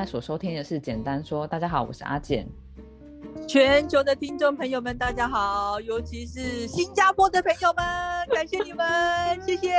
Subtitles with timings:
[0.00, 2.48] 在所收听的是《简单说》，大家好，我是阿简。
[3.46, 7.84] 全球的听众朋友们，大家好，尤其是新加坡的朋友们，
[8.34, 9.74] 感谢你们，谢谢。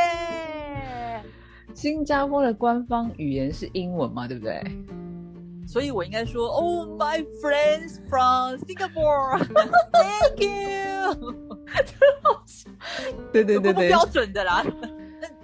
[1.73, 4.61] 新加坡的官方语言是英文嘛，对不对？
[5.67, 11.49] 所以我应该说，Oh my friends from Singapore，Thank you。
[13.33, 14.63] 对对对对，标准的啦。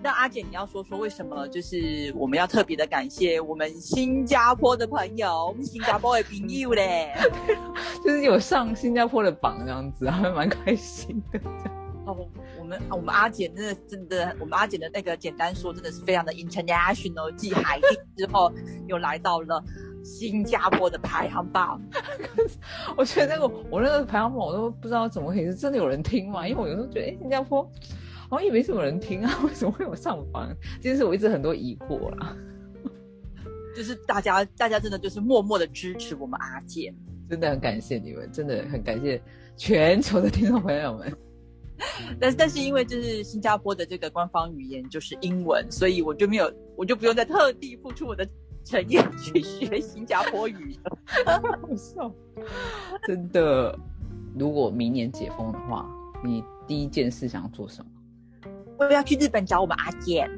[0.01, 1.45] 那那阿姐，你要说说为什么？
[1.49, 7.13] 就是我们要特别的感谢我们新加坡的朋友，我们新加坡的朋友嘞，
[8.05, 11.39] 就是有上新加坡的榜这样子，还蛮开心的。
[12.07, 12.15] 哦，
[12.57, 18.49] 我们我们阿姐真的真的，我们阿姐的那个简单说真的是非常的 international，继海地之后
[18.87, 19.61] 又来到了。
[20.03, 21.81] 新加坡的排行榜，
[22.95, 26.47] 我觉得那个我那个排行榜我都不知道怎么回事，真的有人听吗？
[26.47, 27.69] 因为我有时候觉得，哎，新加坡
[28.29, 30.55] 好像也没什么人听啊， 为什么会有上榜？
[30.81, 32.35] 这件事我一直很多疑惑啦。
[33.75, 36.93] 就是大家大家真的就是默默的支持我们阿健，
[37.29, 39.21] 真的很感谢你们，真的很感谢
[39.55, 41.11] 全球的听众朋友们。
[42.19, 48.27] 但但是因为就是新加坡的这个官方语言就是英文，所以我就没有，我就不用再特地付出我的。
[48.69, 50.77] 诚意去学新加坡语，
[51.25, 52.13] 好笑，
[53.07, 53.73] 真的。
[54.37, 55.89] 如果明年解封的话，
[56.21, 57.89] 你第一件事想做什么？
[58.77, 60.29] 我要去日本找我们阿健，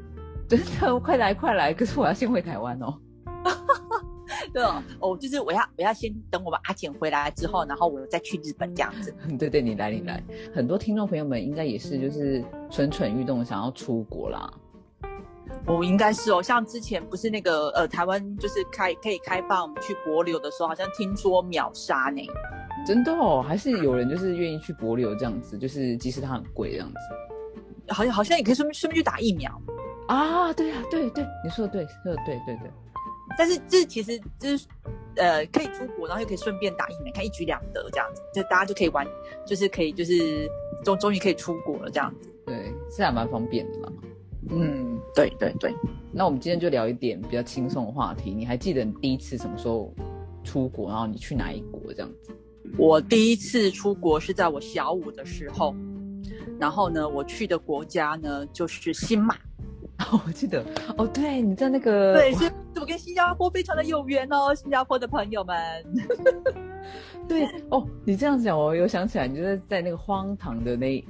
[0.48, 1.72] 真的，快来快来！
[1.74, 2.98] 可是我要先回台湾哦。
[4.52, 9.14] 对哦，哦，就是我要我要先等我们阿健回来之后，然后我再去日本这样子。
[9.38, 10.22] 对对，你来你来。
[10.54, 14.50] 很多听众朋友们应该也是就是蠢蠢欲动，想要出国啦。
[15.66, 22.22] 我应该是哦，像之前不是那个呃，台湾就是开可以开放去博流的时候，好像听说秒杀呢。
[22.86, 26.94] 真的哦，还是有人就是愿意去博流这样子，就是即使它很贵这样子。
[27.90, 29.50] 好像好像也可以顺便顺便去打疫苗
[30.08, 30.52] 啊！
[30.52, 32.70] 对啊，对对，你说的对，说的对对对。
[33.38, 34.66] 但是这其实就是
[35.16, 39.06] 呃，可以出国，然后又可以顺便打疫苗，看一举两得这样子，就大家就可以玩，
[39.46, 40.48] 就是可以就是
[40.84, 42.28] 终终于可以出国了这样子。
[42.46, 43.92] 对，是还蛮方便的嘛。
[44.50, 45.72] 嗯，对对对，
[46.12, 48.34] 那我们今天就聊一点比较轻松的话题。
[48.34, 49.94] 你还记得你第一次什么时候
[50.42, 50.88] 出国？
[50.88, 52.32] 然后你去哪一国这样子？
[52.76, 55.72] 我第一次出国是在我小五的时候，
[56.58, 59.34] 然后呢，我去的国家呢就是新马。
[60.26, 60.64] 我记得
[60.96, 65.56] 哦，对，你在那个对，所以我跟新加坡非常的有缘哦，新加坡的朋友们。
[67.28, 71.04] 对哦，你这样讲，我有想起来，你就是在那个荒唐的那。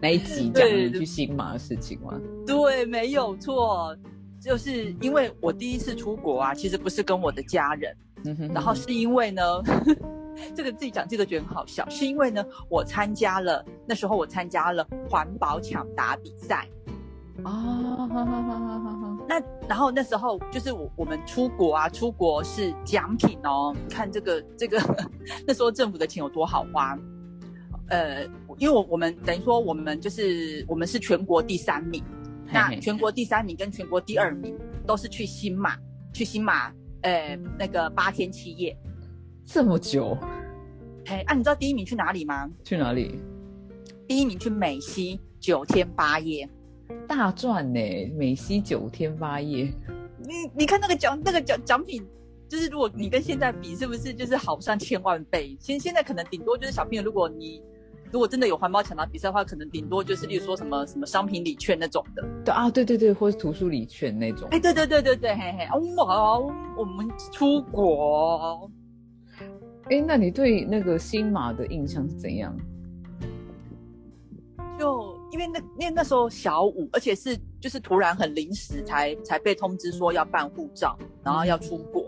[0.00, 2.20] 那一集讲你去新马的事情吗？
[2.44, 3.96] 对，没有错，
[4.40, 7.96] 就是因为我第一次出国啊，其实不是跟我的家人，
[8.52, 9.42] 然后是因为呢，
[10.54, 16.68] 这个自己讲这个觉得很好笑，是因为呢，我参加了那时候我参加了环保抢答比赛。
[17.44, 18.08] 哦，
[19.28, 24.78] 那然后那时候就是我我们出国啊，出国是奖品哦，看这个这个
[25.46, 26.96] 那时候政府的钱有多好花。
[27.88, 28.24] 呃，
[28.58, 32.02] 因为我我们等于说我们就是我们是全国第三名，
[32.52, 34.56] 那全国第三名跟全国第二名
[34.86, 35.76] 都是去新马，
[36.12, 36.70] 去新马，
[37.02, 38.76] 呃，那个八天七夜，
[39.44, 40.16] 这么久，
[41.06, 42.50] 嘿，啊，你知道第一名去哪里吗？
[42.64, 43.20] 去哪里？
[44.08, 46.48] 第一名去美西九天八夜，
[47.06, 47.80] 大赚呢！
[48.16, 49.72] 美西九天八夜，
[50.18, 52.04] 你你看那个奖那个奖奖品。
[52.48, 55.56] 就是如果你跟现在比，是不是就是好上千万倍？
[55.58, 57.62] 现现在可能顶多就是小朋友，如果你
[58.12, 62.22] 如果真的有环保抢答比赛的话，可能顶多就是例如说什么什么商品礼券那种的。
[62.44, 64.46] 对啊，对对对，或是图书礼券那种。
[64.50, 66.38] 哎，对对对对对，嘿嘿，哇，
[66.76, 68.70] 我们出国。
[69.90, 72.54] 哎，那你对那个新马的印象是怎样？
[74.78, 82.04] 就因为那因为那时候小五，而且是就是突然很临时才才被通知说要办护照，然后要出国。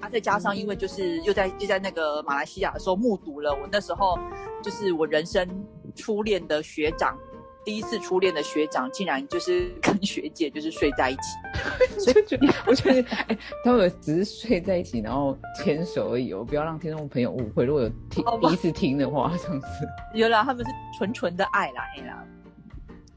[0.00, 4.18] 啊，再加上因为就是又在就在那个马来西亚的时候目睹了我那时候
[4.62, 5.48] 就是我人生
[5.96, 7.18] 初恋的学长，
[7.64, 19.66] 第一次初恋的学长竟然就是跟学姐就是睡在一起， 所以觉得我觉得哎，他们只是睡在一起然后牵手而已，我不要让听众朋友误会，如果有听第一次听的话这样子，
[20.14, 22.24] 原来他们是纯纯的爱啦，哎啦，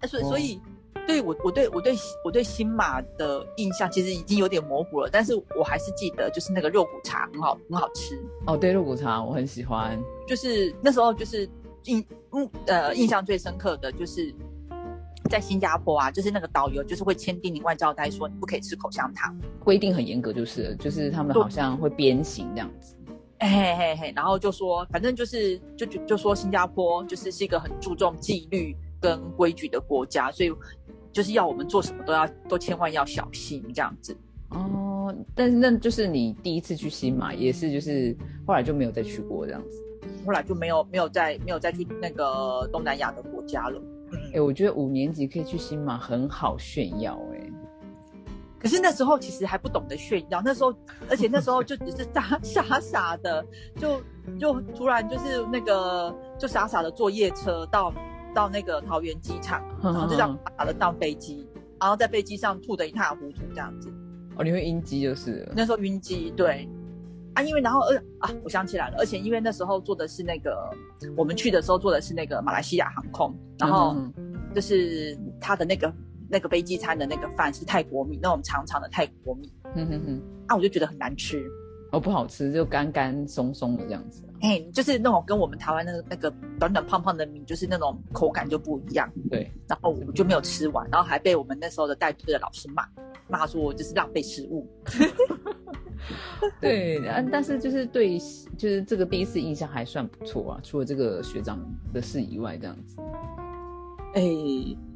[0.08, 0.60] 所以所以。
[1.08, 8.18] 对我，我对我对我对新马的印象其实已经有点模糊了，但是我还是记得，就是那个肉骨茶很好，很好吃。
[8.48, 10.02] 哦，对，肉骨茶我很喜欢。
[10.28, 11.50] 就是那时候，就是
[11.86, 14.34] 印嗯呃印象最深刻的就是
[15.30, 22.96] 在新加坡啊，就是那个导游就是会签订你外交代，说你不可以吃口香糖，规定很严格，就是就是他们好像会鞭刑这样子。
[23.40, 30.54] 嘿嘿嘿，然后就说，反正就是就就就说新加坡就是是一个很注重纪律跟规矩的国家，所以。
[31.14, 34.16] 就是要我们做什么都要都千万要小心这样子
[34.52, 38.16] 哦，哦，但是那就是你第一次去新马，也是就是
[38.48, 39.84] 后来就没有再去过这样子，
[40.26, 43.82] 后来就没有没有再没有再去那个东南亚的国家了。
[44.34, 47.46] 哎，我觉得五年级可以去新马很好炫耀哎。
[48.58, 50.74] 可是那时候其实还不懂得炫耀，那时候
[51.10, 53.46] 而且那时候就只是傻傻傻的，
[53.76, 54.02] 就
[54.40, 57.94] 就突然就是那个就傻傻的坐夜车到
[58.34, 61.48] 到那个桃园机场，然后就这样打了上飞机，
[61.80, 63.90] 然后在飞机上吐得一塌糊涂这样子。
[64.36, 65.48] 哦，你会晕机就是？
[65.56, 66.68] 那时候晕机，对。
[67.34, 70.70] 啊，因为然后而啊，我想起来了，而且因为那时候坐的是那个
[71.16, 73.96] 我们去的时候坐的是那个马来西亚航空，然后
[74.54, 75.94] 就是他的那个。
[76.34, 81.46] 那个飞机餐的那个饭是泰国米，那种长长的泰国米，嗯哼哼，啊，我就觉得很难吃，
[81.92, 92.88] 哦，不好吃，就干干松松的这样子，哎，就是那种跟我们台湾那个那个短短胖胖的米，就是那种口感就不一样，对，然后我就没有吃完，然后还被我们那时候的带队的老师骂，
[93.28, 94.66] 骂说我就是浪费食物，
[96.62, 98.18] 对，啊，但是就是对，
[98.58, 101.60] 就是这个第一次印象还算不错啊，除了这个学长
[101.94, 102.98] 的事以外，这样子。
[104.14, 104.22] 哎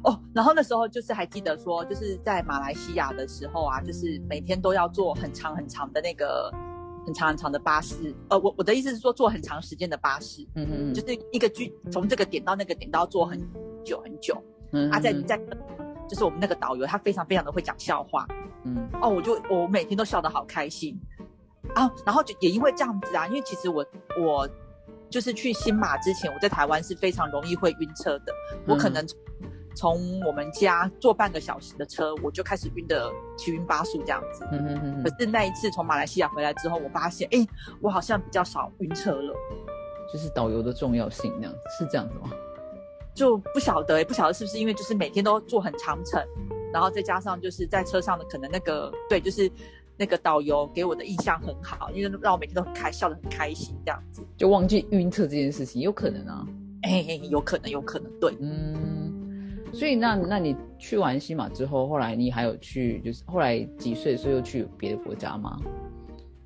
[0.04, 6.52] 哦，然后那时候就是还记得说，就是在马来西亚的时候啊，就是每天都要做很长很长的那个
[7.06, 8.14] 很长很长的巴士。
[8.28, 13.40] 呃，我我的意思是说，坐很长时间的巴士，嗯嗯，就是一个距从这个点到那个点都要坐很
[13.84, 14.36] 久很久。
[14.72, 15.40] 嗯，啊，在在
[16.08, 18.26] 就是我们那个导游他非常非常的会讲笑话，
[18.64, 20.98] 嗯，哦，我就我每天都笑得好开心
[21.74, 21.90] 啊。
[22.04, 23.86] 然后就也因为这样子啊，因为其实我
[24.20, 24.48] 我。
[25.08, 28.32] 就是去新马之前，我在台湾是非常容易会晕车的。
[28.66, 29.06] 我可能
[29.76, 34.44] 从我们家坐半个小时的车，我就开始晕的七晕八素这样子。
[34.50, 35.02] 嗯嗯嗯。
[35.04, 37.46] 可是那一次从马来西亚回来之后，我发现，哎，
[37.80, 39.32] 我好像比较少晕车了。
[40.12, 42.30] 就是导游的重要性那样子，是这样子吗？
[43.14, 46.20] 就不晓得，不晓得是不是因为就是每天都坐很长程，
[46.72, 49.48] 然后再加上就是在车上的可能那个对，就是。
[49.98, 56.46] 那个导游给我的印象很好，因为让我每天都很开，笑得很开心，这样子就忘记晕车这件事情，有可能啊，
[56.82, 59.05] 哎，有可能，有可能，对，嗯，
[59.76, 65.60] 所以那那你去完西马之后，后来你还有去，就是后来几岁的时候又去别的国家吗？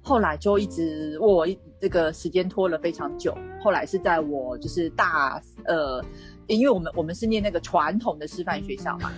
[0.03, 1.47] 后来就一直我
[1.79, 3.33] 这个时间拖了非常久，
[3.63, 6.05] 后来是在我就是大呃，
[6.49, 9.13] 因为我们我们是念那个传统的师范学校嘛，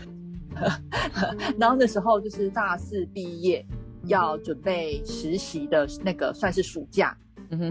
[1.58, 3.64] 然后那时候就是大四毕业。
[4.06, 7.16] 要准备实习的那个算是暑假，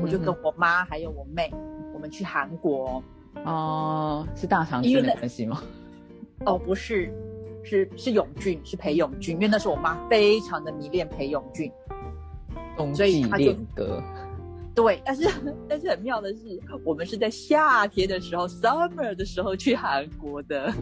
[0.01, 1.53] 我就跟我妈还有我妹，
[1.93, 3.03] 我们去韩国。
[3.43, 5.61] 哦，是大长今的关系吗？
[6.45, 7.11] 哦，不是，
[7.63, 11.71] 是是永俊，是裴永俊，因为那时候我妈非常的迷恋裴永俊，
[12.95, 14.01] 所以他就歌。
[14.73, 15.29] 对，但是
[15.67, 20.73] 但是很妙的是，我们是在夏天的时候，summer 的时候去韩国的，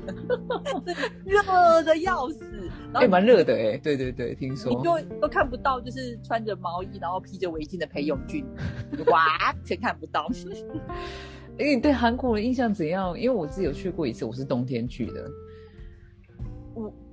[1.26, 2.46] 热的要死，
[2.94, 8.46] 然后蛮热的哎，对对对，听说你就都看不到，就是穿着毛衣然后披着围巾的裴永俊，
[9.08, 10.30] 哇全看不到。
[11.58, 13.20] 哎，你对韩国的印象怎样？
[13.20, 15.28] 因为我自己有去过一次，我是冬天去的。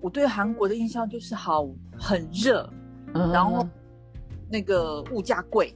[0.07, 1.69] 我我对韩国的印象就是好
[1.99, 2.73] 很热，
[3.13, 3.67] 然后
[4.49, 5.75] 那个物价贵。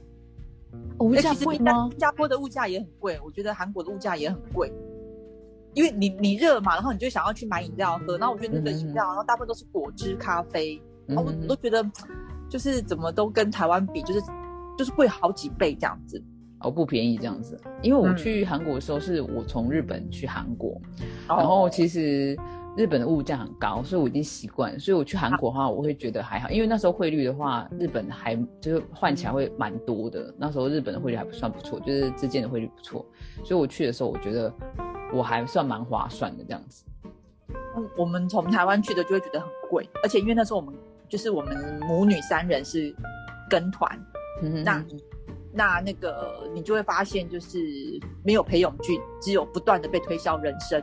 [0.99, 1.89] 物价贵吗？
[1.89, 4.71] 新加坡的物价也很贵，我觉得韩国的物价也很贵，
[5.73, 11.85] 因为你你热嘛，然后你就想要去买饮料喝，然后我觉得那个饮料，然后大部分都是果汁咖啡，然后我都觉得
[12.47, 14.21] 就是怎么都跟台湾比，就是
[14.77, 16.23] 就是贵好几倍这样子，
[16.61, 20.79] 哦不便宜这样子，因为我去韩国的时候是我从日本去韩国，
[21.27, 22.39] 然后其实。
[22.77, 24.79] 日本的物价很高，所以我已经习惯。
[24.79, 30.33] 所以我去韩国的话，我会觉得还好，因为那时候汇率的话，日本还就是换起来会蛮多的。
[30.37, 33.05] 那时候日本的汇率还不算不错，就是之间的汇率不错。
[33.43, 34.53] 所以我去的时候，我觉得
[35.13, 36.85] 我还算蛮划算的这样子。
[37.75, 40.73] 嗯我们从台湾去的就会觉得很贵，而且因为那时候我们
[41.07, 42.93] 就是我们母女三人是
[43.49, 43.99] 跟团，
[44.41, 44.85] 嗯那
[45.53, 47.57] 那那个你就会发现就是
[48.23, 50.81] 没有裴勇俊，只有不断的被推销人生。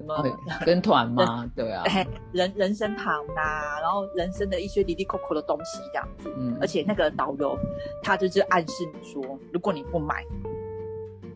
[0.00, 1.48] 什么 跟团吗？
[1.54, 1.84] 对啊，
[2.32, 6.32] 人人参糖呐，然后人参的一些滴滴扣扣的东西这样子。
[6.38, 7.58] 嗯，而且那个导游
[8.02, 10.24] 他就是暗示你说，如果你不买，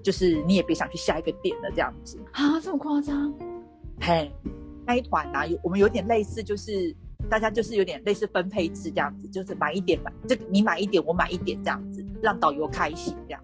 [0.02, 2.18] 就是你也别想去下一个点了这样子。
[2.32, 3.32] 啊，这么夸张？
[4.00, 4.32] 嘿，
[4.86, 6.94] 那一团呐，有我们有点类似，就是
[7.28, 13.42] 大家就是有点类似分配制这样子，就是买一点买，这个你买一点，我买一点这样子，让导游开心这样。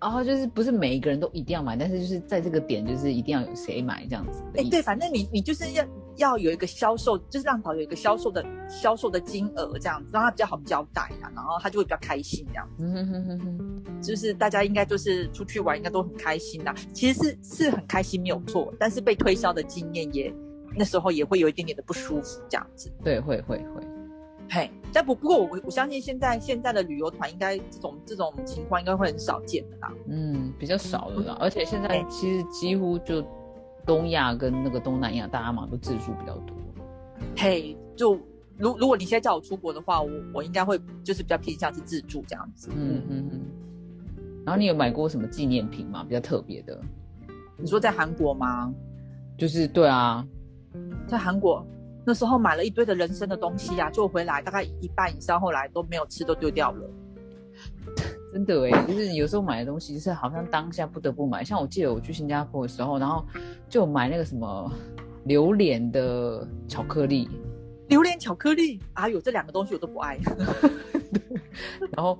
[0.00, 4.42] 然后就是不是每一个人都一定要买，但是就是在这个点，就是一定要有谁买这样子。
[4.56, 5.84] 哎，对，反正你你就是要
[6.16, 12.84] 要有一个销售，就是让导游有一个销售的销售的金额这样子，让他比较好交代啊，然后他就会比较开心这样子。
[12.84, 20.32] 嗯哼哼哼哼，就是大家应该就是出去玩应该都很开心呐，其实是是很开心没有错，但是被推销的经验也
[20.76, 22.88] 那时候也会有一点点的不舒服这样子。
[23.02, 23.82] 对，会会会。
[24.50, 29.92] 嘿，但不不过我我相信现在现在的旅游团应该这种这种情况应该会很少见的啦。
[30.08, 31.36] 嗯，比较少的啦。
[31.38, 33.22] 而且现在其实几乎就
[33.84, 36.56] 东亚跟那个东南亚大家嘛都自助比较多。
[37.36, 38.14] 嘿，就
[38.56, 42.70] 如如果你现在叫我出国的话，我我应该会就是比较偏向是自助这样子。
[42.74, 43.40] 嗯嗯嗯。
[44.46, 46.02] 然后你有买过什么纪念品吗？
[46.02, 46.80] 比较特别的？
[47.58, 48.72] 你说在韩国吗？
[49.36, 50.26] 就是对啊，
[51.06, 51.62] 在韩国。
[52.08, 56.90] 那时候买了一堆的人生的东西呀，就回来大概一半以上，后来都没有吃，都丢掉了。
[58.32, 61.44] 真的哎，就是有时候买的东西是好像当下不得不买。
[61.44, 63.22] 像我记得我去新加坡的时候，然后
[63.68, 64.72] 就买那个什么
[65.24, 67.28] 榴莲的巧克力，
[67.88, 70.18] 榴莲巧克力啊，有这两个东西我都不爱。
[71.92, 72.18] 然后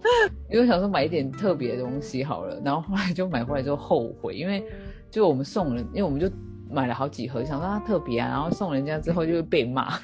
[0.50, 4.62] 因为想说买一点特别的东西好了，然后后来就买回来之后后悔，因为
[5.10, 6.30] 就我们送人，因为我们就。
[6.70, 9.98] 买了好几盒，想说它特别啊，然后送人家之后就会被骂。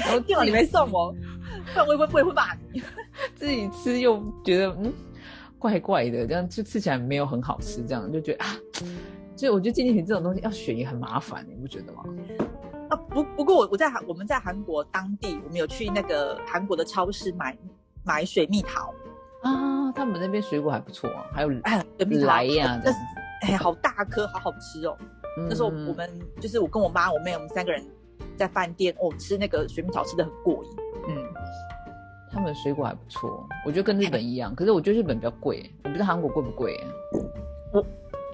[0.00, 2.82] 然后幸你没送我，不然我会不会会骂你？
[3.36, 4.92] 自己吃又觉得嗯
[5.58, 8.56] 怪怪的，这样就吃起来没有很好吃，这样就觉得啊，
[9.36, 12.02] 就我觉得纪念品这种东西要选也很麻烦，你不觉得吗？
[12.88, 17.56] 啊不不过我我在韩我们在韩国当地，我们有去那个韩国的超市买
[18.02, 18.92] 买水蜜桃
[19.42, 21.48] 啊，他们那边水果还不错啊，还有
[22.26, 22.82] 来呀。
[23.42, 24.96] 哎，好大颗，好好吃哦！
[25.48, 27.82] 那时候我们就是我跟我妈、我妹，我们三个人
[28.36, 30.70] 在饭店哦吃那个水蜜桃，吃的很过瘾。
[31.08, 31.16] 嗯，
[32.30, 34.54] 他们的水果还不错，我觉得跟日本一样。
[34.54, 36.78] 可是我觉得日本比较贵，我不知道韩国贵不贵。
[37.72, 37.84] 我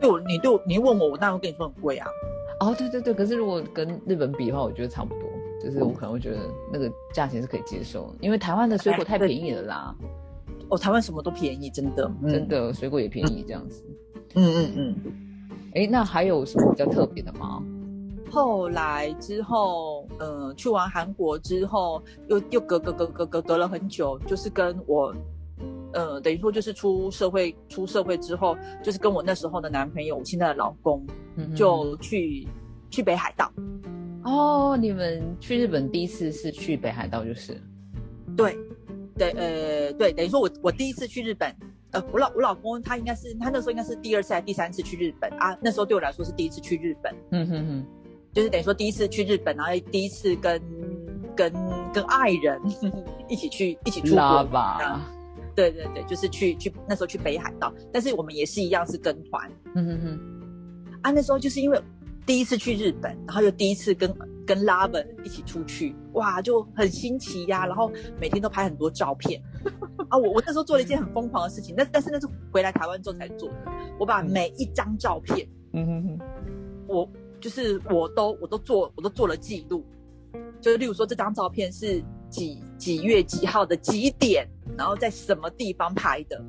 [0.01, 2.09] 对我，你对我，你问我，我当然会跟你说很贵啊。
[2.61, 5.29] 哦，对对对，可是如果跟日本比的话，我觉得差不多，
[5.63, 6.39] 就是我可能会觉得
[6.73, 9.95] 那个价钱是可以接受，因为台湾的水果太便宜了啦。
[10.71, 13.85] 哦，台湾什么都便宜，真的，真的水果也便宜，这样子。
[13.87, 13.95] 嗯
[14.35, 14.97] 嗯嗯嗯，
[15.75, 17.63] 哎，那还有什么比较特别的吗？
[18.31, 25.15] 后来之后，呃，去完韩国之后，又又隔隔隔隔隔隔了很久，就是跟我，
[25.93, 31.07] 呃，等于说就是出社会出社会之后，就是跟我那时候的男朋友，现在的老公，
[31.55, 32.47] 就去
[32.91, 33.51] 去北海道。
[34.25, 37.59] 哦，你们去日本第一次是去北海道，就是？
[38.37, 38.59] 对，
[39.17, 41.55] 对，呃，对，等于说我我第一次去日本。
[41.97, 45.57] 呃，我老我老公他应该是他那时候应该是第二次还是第三次去日本啊？
[45.63, 47.87] 那时候对我来说是第一次去日本，嗯哼哼，
[48.35, 50.61] 就是等于说第一次去日本，然后第一次跟
[51.35, 51.53] 跟
[51.95, 52.61] 跟爱人
[53.29, 55.11] 一起去一起出国吧？
[55.55, 61.81] 对对对，就是去去那时候去北海道，但是我们也是一样是跟团，嗯哼哼，啊那时候就是因为
[62.27, 64.13] 第一次去日本，然后又第一次跟
[64.45, 67.91] 跟拉文一起出去，哇，就很新奇呀，然后
[68.21, 69.41] 每天都拍很多照片。
[70.09, 73.55] 啊，我我那时候做了一件很疯狂的事情，但但是那是回来台湾之后才做的。
[73.99, 76.19] 我把每一张照片，嗯哼哼，
[76.89, 77.09] 我
[77.41, 79.85] 就是我都我都做我都做了记录，
[80.61, 86.45] 就是例如说这张照片是几几月几号的几点，然后在什么地方拍的。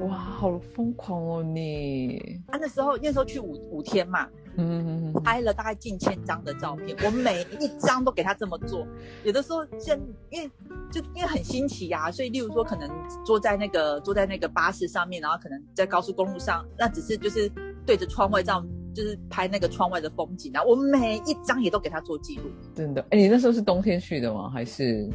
[0.00, 2.40] 哇，好疯狂哦你！
[2.48, 4.28] 啊，那时候那时候去五五天嘛。
[4.56, 8.86] 嗯，拍了大概近千张的照片，我每一张都给他这么做。
[9.24, 9.98] 有的时候，现
[10.30, 10.50] 因为
[10.90, 12.86] 就因为很新奇呀，所以例如说，可能
[13.24, 17.50] 坐在那个坐在那个巴士上面，然后可能在高速公路上，那只是就是
[17.86, 18.62] 对着窗外这样，
[18.94, 20.62] 就是拍那个窗外的风景啊。
[20.62, 22.42] 我每一张也都给他做记录。
[22.74, 23.00] 真的？
[23.08, 24.50] 哎，你那时候是冬天去的吗？
[24.50, 25.08] 还是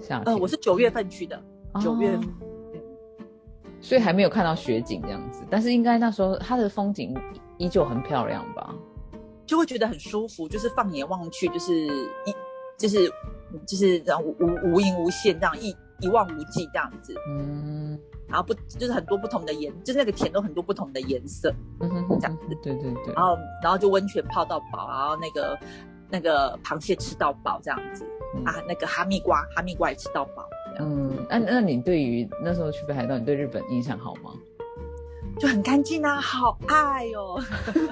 [0.00, 0.34] 夏天？
[0.34, 1.42] 呃，我是九月份去的，
[1.80, 2.14] 九月，
[3.80, 5.42] 所以还没有看到雪景这样子。
[5.48, 7.16] 但是应该那时候它的风景。
[7.62, 8.74] 依旧很漂亮吧，
[9.46, 12.34] 就会觉得很舒服，就是放眼望去，就是一，
[12.76, 13.08] 就是
[13.64, 25.56] 就是这样无无无垠无限这样一一望无际这样子，嗯，然后不就是很多不同的颜，就是那个田都很多不同的颜色，嗯哼，这样子，对对对，然后然后就温泉泡到饱，然后那个
[26.10, 28.04] 那个螃蟹吃到饱这样子，
[28.44, 30.48] 啊，那个哈密瓜哈密瓜也吃到饱，
[30.80, 34.32] 嗯，那那你对于那时候去北海道，你对日本印象好吗？
[35.38, 37.42] 就很干净啊，好爱哦。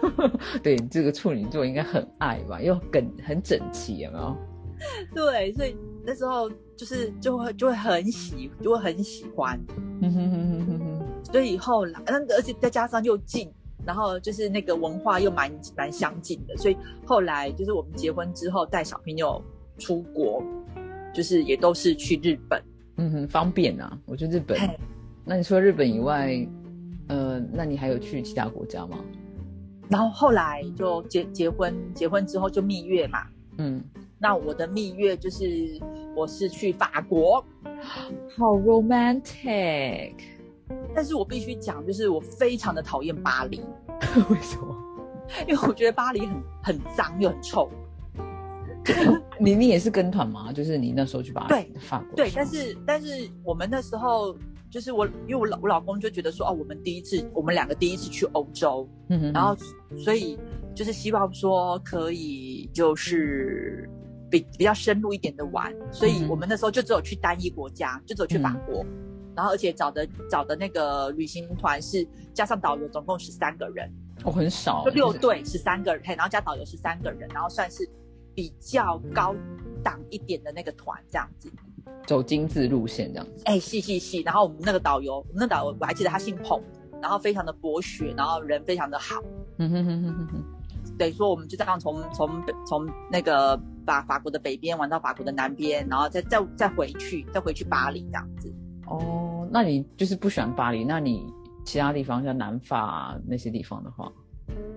[0.62, 4.36] 对，这个处女座应该很爱吧，又很很整齐，有没有？
[5.14, 9.58] 对，所以那时候就是就会就会很喜，就会很喜欢。
[10.00, 11.06] 嗯哼哼哼哼哼。
[11.24, 13.52] 所以后来，那而且再加上又近，
[13.84, 19.42] 然后就是那个文化又蛮蛮相近的，所以后来就是我们结婚之后带小朋友
[19.78, 20.42] 出国，
[21.12, 22.62] 就是也都是去日本。
[22.96, 24.58] 嗯哼，方便啊，我觉得日本。
[25.24, 26.46] 那你说日本以外？
[27.10, 28.98] 呃，那你还有去其他国家吗？
[29.88, 33.26] 然后后来就结结婚，结婚之后就蜜月嘛。
[33.58, 33.82] 嗯，
[34.18, 35.44] 那我的蜜月就是
[36.14, 37.44] 我是去法国，
[38.36, 40.14] 好 romantic。
[40.94, 43.60] 但是我必须讲，就是我非常的讨厌巴黎。
[44.30, 44.76] 为什么？
[45.48, 47.68] 因为我觉得巴黎很很脏又很臭。
[49.38, 50.52] 你你也是跟团吗？
[50.52, 52.14] 就是你那时候去巴黎，法国？
[52.14, 54.36] 对，但是但是我们那时候
[54.70, 59.56] 就是我，因为我老我老公就觉得说，哦，我们第一次，我们两个第一次去欧洲，嗯，然后
[59.98, 60.38] 所以
[60.74, 63.90] 就是希望说可以就是
[64.30, 68.86] 比比较深入一点的玩，所以我们那时候就只有去单一国家，就只有去法国，
[69.34, 73.92] 然后而且找的找的那个旅行团是加上导游总共十三个人，
[74.24, 77.88] 哦，很少，就六队十三个人，然后加导游十三个人，然后算是。
[78.32, 79.34] 比较高
[79.82, 81.50] 档一点的那个团，这样子，
[82.06, 83.42] 走精致路线这样子。
[83.44, 84.20] 哎，是是是。
[84.22, 86.60] 然后我们那个导游，那导游我还记得他姓彭，
[87.00, 89.22] 然后非常的博学，然后人非常的好。
[89.58, 90.44] 嗯哼哼哼哼哼。
[90.98, 92.28] 等于说我们就这样从从
[92.66, 98.52] 从那个法法国的北边玩到法国的南边，然后再再再回去，再回去巴黎这样子。
[98.86, 100.84] 哦，那你就是不喜欢巴黎？
[100.84, 101.26] 那你
[101.64, 104.12] 其他地方像南法那些地方的话？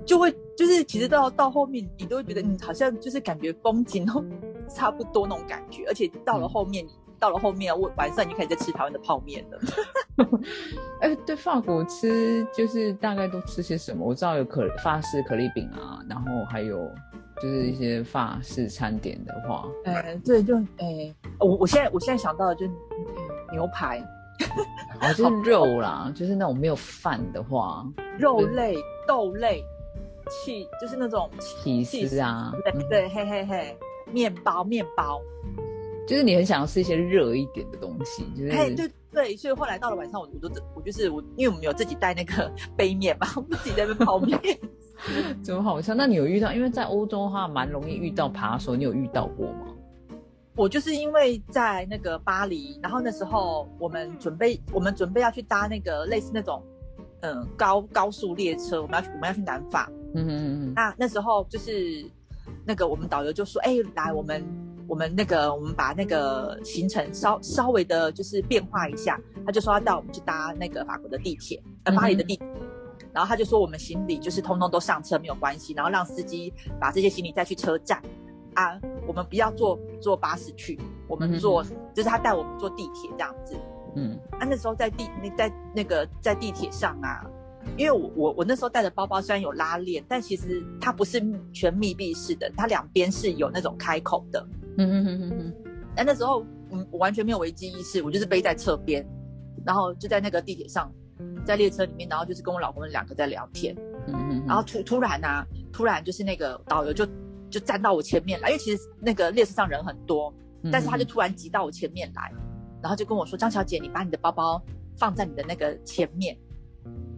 [0.05, 4.23] 就会就是其实到到后面，你都会觉得嗯，好像就是感觉风景都
[4.69, 6.85] 差不多那种感觉，而且到了后面，
[7.23, 9.57] 到了后面我晚上已经开始在吃台湾的泡面了。
[10.99, 14.05] 哎，对，法国吃就是大概都吃些什么？
[14.05, 16.91] 我知道有可法式可丽饼啊，然后还有
[17.41, 22.71] 就是一些法式餐点的话，哎，对，就哎，我我现在我现在想到的就是
[23.53, 24.05] 牛排。
[24.99, 27.85] 哦，就是肉啦，就是那种没有饭的话，
[28.19, 28.75] 肉类、
[29.07, 29.63] 豆类、
[30.29, 33.77] 气，就是那种起司啊，对对，嘿嘿嘿，
[34.11, 35.21] 面包面包，
[36.07, 44.37] 就是你很想要吃一些热一点的东西，就是哎，对对，所以后来到了晚上，我我都我就是我，因为我们有自己带那个杯面嘛，我们自己在那泡面，
[45.43, 45.93] 怎么好笑？
[45.93, 46.51] 那你有遇到？
[46.51, 49.67] 因为在欧洲的话，蛮容易遇到扒手，你有遇到过吗？
[50.55, 56.61] 我就是因为在那个巴黎，然后那时候我们准备，我们准备要去搭那个类似那种，
[57.21, 59.89] 嗯，高高速列车，我们要去我们要去南法。
[60.13, 60.73] 嗯嗯嗯。
[60.75, 62.05] 那那时候就是
[62.65, 64.43] 那个我们导游就说：“哎，来，我们
[64.87, 72.39] 我们那个我们把那个行程稍稍微的，就是变化一下。”他就说要带我们去搭那个法国的地铁，呃，巴黎的地。
[73.11, 78.01] 然后他就说我们行李就是通通都上车没有关系，然后让司机把这些行李再去车站。
[78.55, 83.55] 啊，我们不要坐坐巴士去，我们坐就是他带我们坐地铁这样子。
[83.95, 87.25] 嗯，啊，那时候在地那在那个在地铁上啊，
[87.75, 94.45] 因为我我我那时候带的包包虽然有拉链，但其实它不是全密闭式的，它两边是有那种开口的。
[94.77, 95.53] 嗯嗯嗯嗯嗯。
[95.95, 99.05] 但那时候嗯我完全没有危机意识，我就是背在侧边，
[99.65, 100.91] 然后就在那个地铁上，
[101.45, 103.75] 在列车里面，然后就是跟我老公两个在聊天。
[104.07, 104.43] 嗯嗯。
[104.47, 107.07] 然后突突然啊，突然就是那个导游就。
[107.53, 110.33] 就站到我前面来，因为其实那个列车上人很多，
[110.71, 112.33] 但是他就突然挤到我前面来，
[112.81, 114.59] 然后就跟我说：“张小姐，你把你的包包
[114.97, 116.35] 放在你的那个前面。”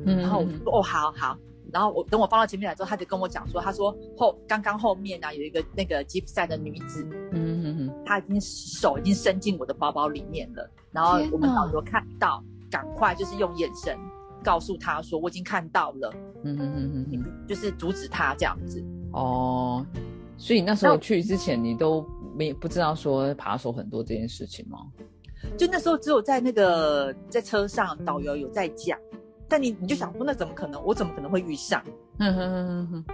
[0.05, 1.37] 嗯然后我说：“哦，好好。”
[1.75, 10.71] 然后我等我放到前面来之后，他就跟我讲说：“他说后刚刚后面呢有一个那个吉普赛的女子，嗯嗯嗯，她已经手已经伸进我的包包里面了。
[10.93, 13.93] 然后我们导游看到，赶快就是用眼神
[14.41, 19.85] 告诉他说我已经看到了，嗯嗯嗯嗯，就是阻止他这样子。”哦。
[20.37, 22.05] 所以那时候去之前，你都
[22.37, 24.79] 没不知道说扒手很多这件事情吗？
[25.57, 28.97] 就那时候只有在那个在车上，导游有在讲，
[29.47, 30.83] 但你你就想说，那怎么可能？
[30.83, 31.83] 我怎么可能会遇上？
[32.19, 33.05] 嗯哼哼哼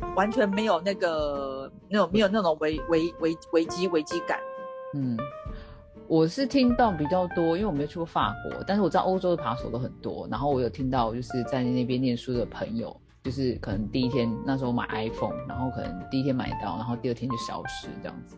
[0.00, 4.38] 哼，完全没有那个那种没有那种危危危危机危机感。
[4.94, 5.18] 嗯，
[6.06, 10.28] 我是听到比较多，因为我没有去过法国，但是我知道欧洲的扒手都很多。
[10.30, 12.94] 然后我有听到就是在那边念书的朋友。
[13.24, 18.36] 就是可能第一天那时候买 iPhone，然后可能第一天买到，然后第二天就消失这样子，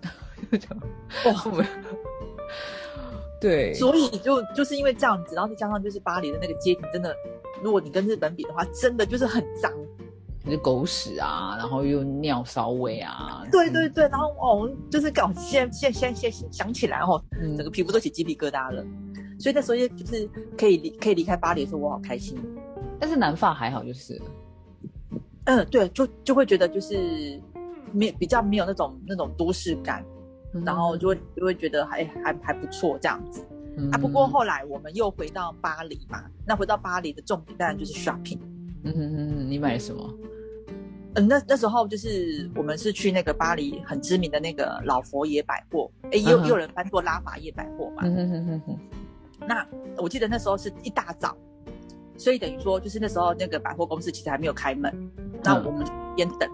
[1.25, 1.33] 哇，
[3.41, 7.15] 对，所以就就是因为这样子，然后再加上就是巴黎的那个街景，真的，
[7.63, 9.73] 如果你跟日本比的话，真的就是很脏，
[10.51, 17.23] 就狗屎啊，然后又尿骚味啊，对对对，然后哦，就是搞现现现现现想起来哦，
[17.57, 18.85] 整个皮肤都起鸡皮疙瘩了，
[19.39, 22.39] 所以那时候就是可以离可以离开巴黎的时候，我好开心，
[22.99, 24.21] 但是南法还好就是。
[25.49, 27.41] 嗯，对，就就会觉得就是
[27.93, 30.05] 没比较没有那种那种都市感，
[30.65, 33.45] 然后就会就会觉得还还还不错这样子
[33.93, 33.99] 啊。
[33.99, 38.39] 不过后来我们又回到巴黎嘛，那回到巴黎的重点当然就是 shopping。
[38.85, 40.15] 嗯哼哼，你买什么？
[41.17, 48.03] 嗯，那那时候就是我们是去那个巴黎很知名的那个老佛爷百货，哎，也有也有人翻过拉法叶百货嘛。
[48.05, 48.79] 嗯哼哼哼。
[49.47, 49.67] 那
[49.99, 51.37] 我记得那时候是一大早。
[52.19, 54.91] 所以等于说，就是那时候那个百货公司其实还没有开门，
[55.45, 56.49] 那我们边等。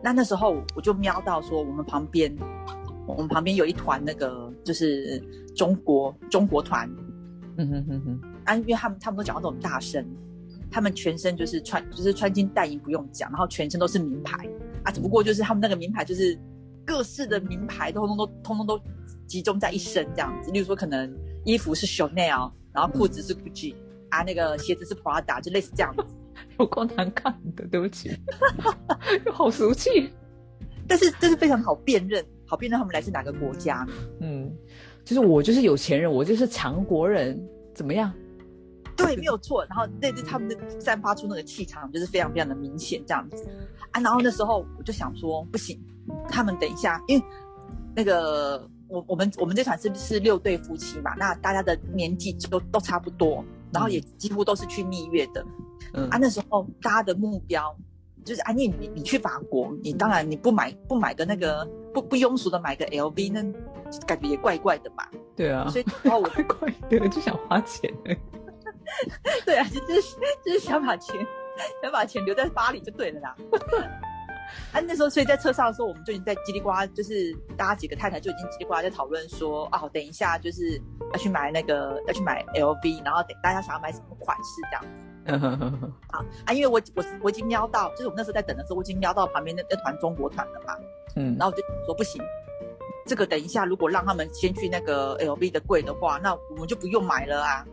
[0.00, 2.32] 那那时候我就瞄到说，我们旁边，
[3.06, 5.22] 我们旁边有一团那个就是
[5.54, 6.88] 中国中国团，
[7.56, 10.04] 嗯哼哼哼，啊，因为他们他们都讲话都很大声，
[10.70, 14.48] 他们全身就是穿就是穿金戴银不用讲，然后全身都是名牌
[14.84, 16.38] 啊，只不过就是他们那个名牌就是
[16.86, 18.80] 各式的名牌，通通都通通都
[19.26, 20.50] 集中在一身这样子。
[20.50, 21.12] 例如说，可能
[21.44, 23.74] 衣服是 Chanel，然后裤子是 Gucci，
[24.10, 26.04] 啊，那个鞋子是 Prada，就类似这样子。
[26.58, 28.10] 有够难看的，对不起，
[29.26, 30.10] 又 好俗气。
[30.88, 33.86] 但是这是非常好辨认，好辨认他们来自哪个国家。
[34.20, 34.52] 嗯，
[35.02, 38.12] 就是我就是有钱人，我就是强国人，怎么样？
[38.94, 39.64] 对，没有错。
[39.70, 43.48] 然后那那他们的散发出那个气场，就是非常非常的明显这样子
[43.90, 44.02] 啊。
[44.02, 45.80] 然后那时候我就想说，不行，
[46.28, 47.24] 他们等一下，因为
[47.96, 55.42] 那个我我们我们这团是不是六对夫妻嘛，那大家的年纪都都差不多，然后也几乎都是去蜜月的。
[55.94, 57.74] 嗯啊，那时候大家的目标
[58.24, 63.42] 就是啊，你你你去法国，你当然你不买不买个那个不不庸俗的买个 LV，那
[64.06, 65.06] 感觉也怪怪的嘛。
[65.36, 67.92] 对啊，所以然后我 怪怪的，就想花钱。
[69.44, 71.16] 对啊，就是就是想把钱
[71.82, 73.36] 想把钱留在巴黎就对了啦。
[74.72, 80.78] 啊，那时候所以在车上的时候，我们就已经在叽里呱，就是大家几个太太就已经叽里呱在讨论说，哦，等一下就是
[81.12, 85.06] 要去买那个要去买 LV，然后等大家想要买什么款式这样子。
[85.26, 90.74] 好 啊，因为我我我已经瞄到，就是我们那时候在等的时候，我已经瞄到旁边那那团中国团了嘛。
[91.16, 92.22] 嗯，然后我就说不行，
[93.06, 97.66] 这个等一下如果让他们先去那个 LV 的柜的话，那我们就不用买了啊。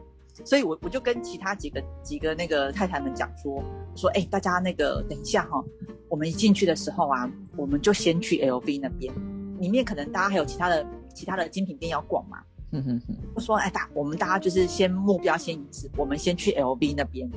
[0.45, 3.61] 所以，我我就跟其他几个几个那个太太们讲说
[3.93, 5.61] 说，哎，大家那个等一下哈，
[6.07, 9.13] 我们一进去的时候啊，我们就先去 LV 那边，
[9.59, 12.37] 里面可能大家还有其他的其他的精品店要逛嘛。
[12.71, 13.15] 嗯哼哼。
[13.33, 17.29] 我说，哎，大我们大家就是先目标先一致，我们先去 LV 那边。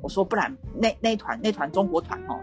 [0.00, 2.38] 我说，不然那那团那团中国团哦，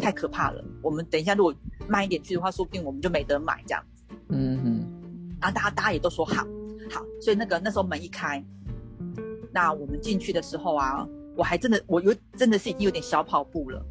[0.00, 0.64] 太可怕了。
[0.82, 1.54] 我们等一下如果
[1.86, 4.04] 慢一点去的话，说不定我们就没得买这样子。
[4.28, 5.38] 嗯哼。
[5.40, 6.46] 然后大家大家也都说好，
[6.90, 8.44] 好，所以那个那时候门一开。
[9.52, 13.82] 那我们进去的时候啊，我还真的，我有真的是已经有点小跑步了。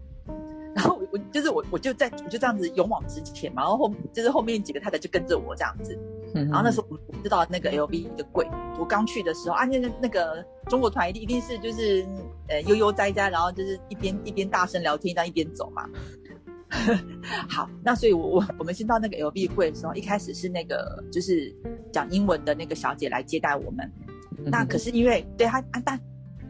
[0.76, 5.98] 然后我我就是我我就在我就这样子勇往直前嘛，然后后就是后面几个太太就跟着我这样子。
[6.34, 8.48] 然后那时候我知道那个 LV 的柜，
[8.80, 12.06] 我刚去的时候啊，那个那个中国团一定一定是就是
[12.48, 15.88] 呃悠悠哉哉，然后就是一边一边大声聊天，这样一边走嘛。
[17.48, 21.56] 好，那所以我我我们先到那个 LV 柜的时候，一开始是那个就是
[21.94, 23.90] 讲英文的那个小姐来接待我们。
[24.46, 26.00] 那可是因为对她啊，但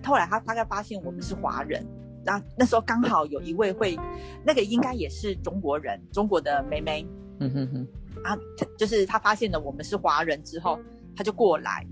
[0.03, 1.85] 后来她大概发现我们是华人，
[2.25, 3.97] 那那时候刚好有一位会，
[4.43, 7.05] 那个应该也是中国人，中国的妹妹，
[7.39, 7.87] 嗯哼哼，
[8.23, 8.37] 啊，
[8.77, 10.79] 就是他发现了我们是华人之后，
[11.15, 11.85] 他就过来，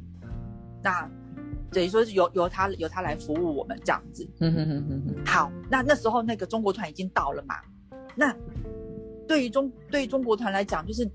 [0.84, 1.10] 那
[1.72, 5.26] 等于说是由由他由他来服务我们这样子，嗯哼哼哼哼。
[5.26, 7.56] 好，那那时候那个中国团已经到了嘛，
[8.16, 8.36] 那
[9.28, 11.10] 对于中对于中国团来讲，就是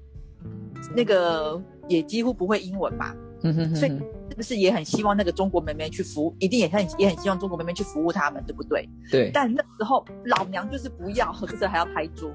[0.95, 4.01] 那个也几乎不会英文嘛，嗯哼哼，所以。
[4.31, 8.89] 是不是也很希望那个中国妹妹去服务，一定也很也很希望中国妹妹去服务他们，对不对？
[9.11, 9.29] 对。
[9.35, 12.31] 但那时候老娘就是不要， 就是还要拍桌。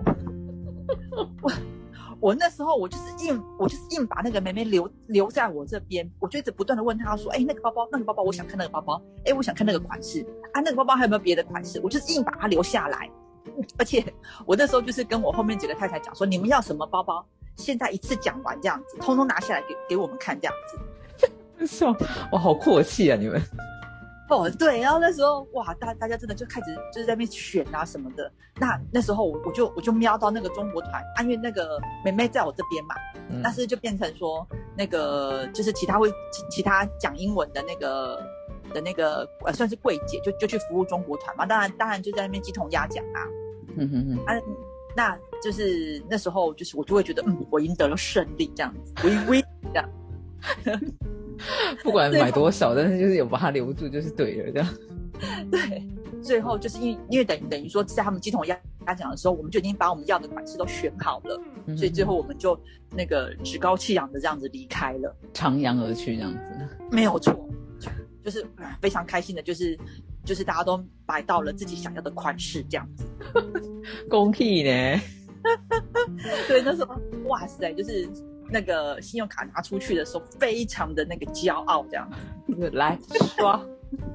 [2.25, 8.99] 我我那时候我就是硬，我就是硬把那个妹妹留留在我这边，我就一直不断的问她说：“哎，那个包包，那个包包，我想看那个包包。
[9.25, 11.79] 哎，我想看那个款式啊，那个包包还有没有别的款式？
[11.83, 13.07] 我就是硬把它留下来。
[13.77, 14.03] 而且
[14.47, 17.23] 我那时候就是跟我后面几个太太讲说：你们要什么包包，
[17.57, 21.95] 现在一次讲完这样子，通通拿下来给给我们看这样子。”是哇，
[22.31, 23.15] 哇，好阔气啊！
[23.15, 23.39] 你们
[24.27, 28.31] 哦，对，然后那时候哇，大大家真的就开始就是在那边选啊什么的。
[28.57, 32.95] 那那时候我我就我就瞄到那个中国团，因为那个妹妹在我这边嘛，
[33.43, 36.11] 但是就变成说那个就是其他会
[36.49, 38.19] 其他讲英文的那个
[38.73, 41.45] 的那个呃算是柜姐，就就去服务中国团嘛。
[41.45, 43.27] 当然当然就在那边鸡同鸭讲啊。
[43.77, 44.25] 嗯哼哼。
[44.25, 44.41] 啊，
[44.95, 49.87] 那就是那时候就是我就会觉得嗯，我赢得了胜利这样子，微微这样。
[51.83, 54.73] 不管买多少，但是就是有把它留住，就是对了，这样。
[55.51, 55.83] 对，
[56.21, 58.57] 最后就是因为因为等于等于说，在他们鸡同鸭
[58.97, 61.39] 讲的时候，我们就已经把我们要的款式都选好了，
[61.75, 62.59] 所以最后我们就
[62.91, 66.39] 那个趾高气扬的这样子离开了，徜徉而去这样子。
[66.91, 67.47] 没有错，
[68.23, 68.45] 就是
[68.81, 69.77] 非常开心的，就是
[70.23, 73.05] 就是大家都买到了自己想要的款式这样子。
[74.09, 74.99] 恭喜呢！
[76.47, 78.09] 对，那时候哇塞，就是。
[78.49, 82.09] 那个信用卡拿出去的时候，非常的那个骄傲，这样
[82.57, 82.97] 子来
[83.35, 83.59] 刷。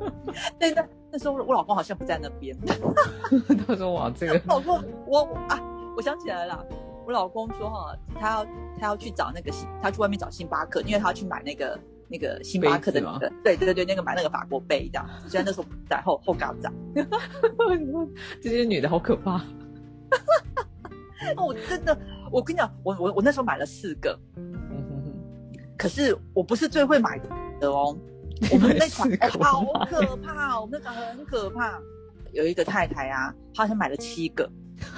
[0.59, 2.57] 对，那那时候我老公好像不在那边。
[3.67, 5.61] 他说：“哇，这个 老公，我啊，
[5.97, 6.67] 我想起来了，
[7.07, 8.45] 我老公说哈，他要
[8.79, 15.09] 他要去找那个星，他去外面找星巴克，因为他要去买那个那个星巴克的那个，对对对，那个买那个法国杯这样。
[15.27, 16.73] 虽然那时候在后后高涨，
[18.43, 19.37] 这些女的好可怕。
[21.37, 21.99] 哦，真的。”
[22.31, 24.19] 我跟你讲，我我我那时候买了四个，
[25.77, 27.19] 可是我不是最会买
[27.59, 27.97] 的哦。
[28.51, 29.11] 我们那款
[29.43, 31.79] 好可怕，我们那款很可怕。
[32.33, 34.49] 有一个太太啊，她好像买了七个，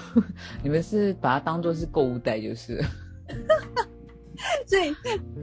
[0.62, 2.81] 你们是把它当做是购物袋就是。
[4.66, 4.94] 所以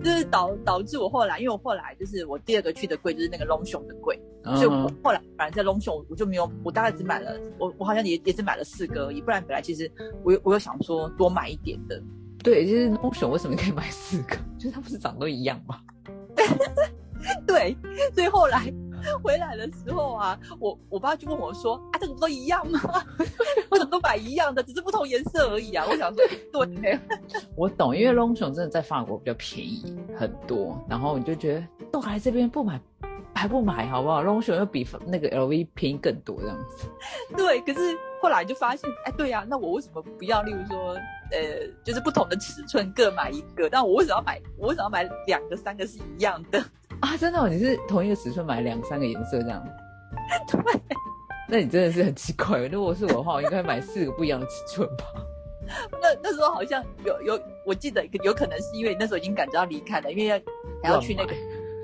[0.03, 4.19] 就是导导致我后来，因为我后来就是我第二个去的柜就是那个龙熊的柜，
[4.55, 9.91] 所以我后来反正在龙熊我就没有，我大概只买了我我好像也也只买了四个而已，不然本来其实
[10.23, 12.01] 我我有想说多买一点的。
[12.43, 14.35] 对，就是龙熊为什么可以买四个？
[14.57, 15.79] 就是它不是长都一样吗？
[17.45, 17.75] 对，
[18.13, 18.73] 所以后来。
[19.23, 22.79] 回来的时候啊，我我爸就问我说：“啊，这个不都一样吗？
[23.69, 26.99] 为什么都买一样的，只是不同颜色而已啊？”我想说， 对，
[27.55, 32.79] 我懂，因为 Longchamp 真的在法国比较便宜很多，然后你就觉得都来这边不买
[33.33, 36.87] 还不买好不好？Longchamp 又比那个 LV 便宜更多这样子。
[37.37, 40.41] 对，可是后来就发现，哎，对呀，那我为什么不要？
[40.43, 40.93] 例如说，
[41.31, 44.41] 呃，就是不同的尺寸各买一个，但我为什么要买？
[44.57, 46.61] 我为什么要买两个、三个是一样的？
[47.01, 49.65] 啊，真的，你是同一个尺寸买两三个颜色这样？
[50.51, 50.59] 对，
[51.47, 52.67] 那你真的是很奇怪。
[52.67, 55.05] 如果是我的话，我应该买四个不一样的尺寸吧？
[56.01, 60.39] 那那时候好像有有，我记得有可能是因为那时候已经赶着要离开了，因为要
[60.81, 61.33] 还要去那个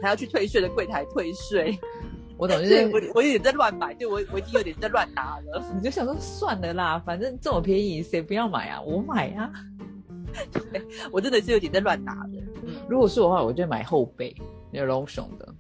[0.02, 1.78] 还要去退税的柜台退税。
[2.38, 5.64] 我懂， 就是我我有点在乱买，对我我已经有点在乱拿了。
[5.76, 8.82] 你就想说算了啦，反正这么便宜，谁不要买啊？
[8.82, 9.52] 我买啊！
[10.52, 12.44] 对我真的是有点在乱拿的。
[12.90, 14.36] 如果是我的话，我就买后背。
[14.80, 15.54] 有 lotion 的，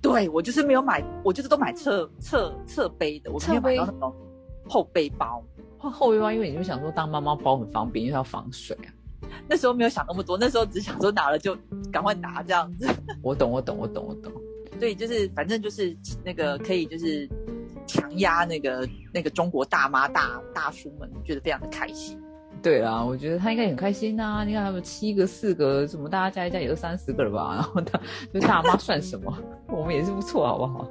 [0.00, 4.14] 对我就是没有买，我就是都买侧侧侧背的，我没有买到那种
[4.68, 5.42] 后背包。
[5.78, 8.92] 后背包，因为你就想说当妈妈包很方便，因为要防水啊。
[9.48, 11.56] 那时候没有想那么多，那时候只想说拿了就
[11.90, 12.86] 赶快拿这样子。
[13.22, 14.32] 我懂，我懂，我懂，我懂。
[14.78, 17.28] 对就是反正就是那个可以就是
[17.86, 22.20] 强压那个那个中国大妈大大叔们，觉得非常的开心。
[22.62, 24.44] 对啊，我觉得他应该很开心呐。
[24.46, 27.54] 你看他们七个、四个，什么大家加一加也都三十个了吧？
[27.56, 27.98] 然后他
[28.32, 29.36] 就大妈算什么？
[29.68, 30.88] 我们也是不错，好不好？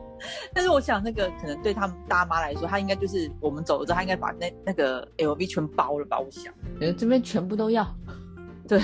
[0.52, 6.18] 但是我想，那个可能对他们大妈来说，他应该就是我们走了之后，他应该把那那个 LV 全包了吧？
[6.18, 6.52] 我想，
[6.96, 7.86] 这边全部都要，
[8.68, 8.80] 对，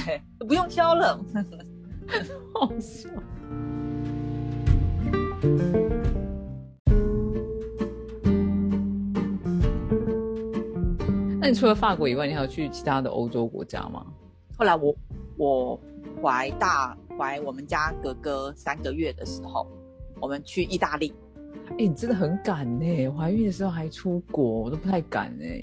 [0.47, 1.19] 不用挑了，
[2.55, 3.09] 好笑。
[11.53, 14.07] 你除了法国以外，你还有去其他的欧洲国家吗？
[14.57, 14.97] 后来我
[15.37, 15.79] 我
[16.23, 19.67] 怀大怀我们家哥哥三个月的时候，
[20.19, 21.13] 我们去意大利。
[21.73, 23.11] 哎，你真的很敢呢！
[23.11, 25.63] 怀孕的时候还出国，我都不太敢哎。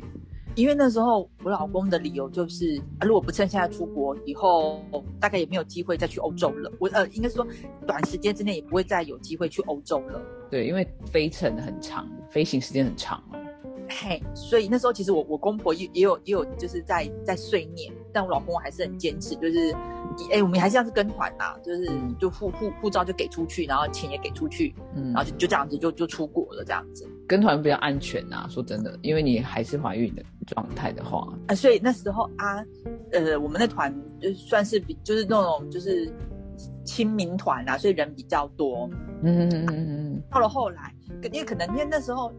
[0.54, 4.84] 因为那时候我老公的理由就是，如果不趁现在出国，以后
[5.20, 6.72] 大概也没有机会再去欧洲了。
[6.78, 7.44] 我呃，应该说
[7.88, 10.22] 短时间之内也不会再有机会去欧洲了。
[10.52, 13.24] 对，因为飞程很长，飞行时间很长。
[13.90, 19.74] 嘿，所以那时候其实我我公婆也也有也有就是在在碎念，但我老公还是很坚持，就是
[20.32, 27.10] 哎，我们还是要是跟团呐，就是就护护护照就给出去，然后钱也给出去，嗯，然后就就这样子就就出国了这样子。
[27.28, 32.64] 跟团比较安全呐，说真的，因为你还是怀孕的状态的话，啊，所以那时候啊，
[33.12, 36.12] 呃，我们的团就算是比就是那种就是
[36.84, 38.90] 亲民团啊，所以人比较多，
[39.24, 40.94] 嗯嗯嗯嗯，到了后来，
[41.32, 42.32] 因为可能因为那时候。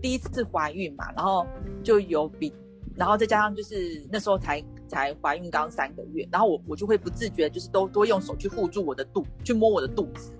[0.00, 1.46] 第一次怀孕嘛，然后
[1.82, 2.52] 就有比，
[2.94, 10.32] 然后再加上就是那时候才才怀孕刚三个月，然后我我就会不自觉就是都多用手去护住我的肚，去摸我的肚子。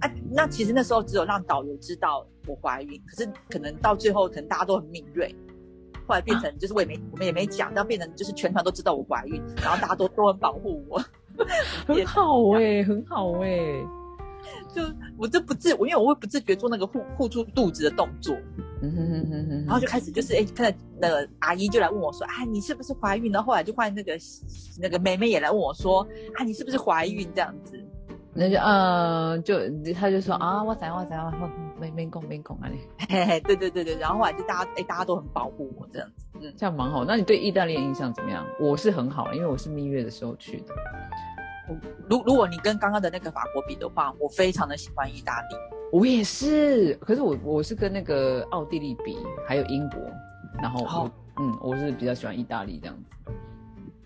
[0.00, 5.34] 啊，那其实那时候只有让导游知道我怀孕，可是可能到最后可能大家都很敏锐，
[6.06, 10.98] 后来变成就是我也没我们也没讲，但变成就是全团都知道我怀孕，然后大家都都很保护我，
[11.86, 13.48] 很好哎，很好哎。
[14.74, 14.82] 就
[15.16, 18.34] 我这不自我，因为我会不自觉做那个护护住肚子的动作，
[18.82, 23.30] 嗯哼哼哼哼，然后就开始就是哎，看到那个阿姨就来问我说，啊，你是不是怀孕？
[23.32, 24.18] 然后后来就换那个
[24.80, 27.28] 那个妹妹也来问我说，啊，你是不是怀孕？
[27.34, 27.78] 这样子，
[28.34, 29.54] 那就嗯，就
[29.92, 31.32] 他就说啊，我怎样我怎样，
[31.78, 32.78] 没没讲没讲啊你，
[33.08, 37.04] 嘿嘿，对对对对，然后后来就大家哎，大家都很保护我这样子，嗯，这样蛮好。
[37.04, 38.46] 那你对意大利的印象怎么样？
[38.60, 40.74] 我是很好，因为我是蜜月的时候去的。
[42.08, 45.56] 如如果你跟刚刚的那个法国比的话，我非常的喜欢意大利。
[45.92, 49.98] 我也是，可是我我是跟那个奥地利比，还有英国，
[50.60, 53.30] 然后我嗯，我是比较喜欢意大利这样子。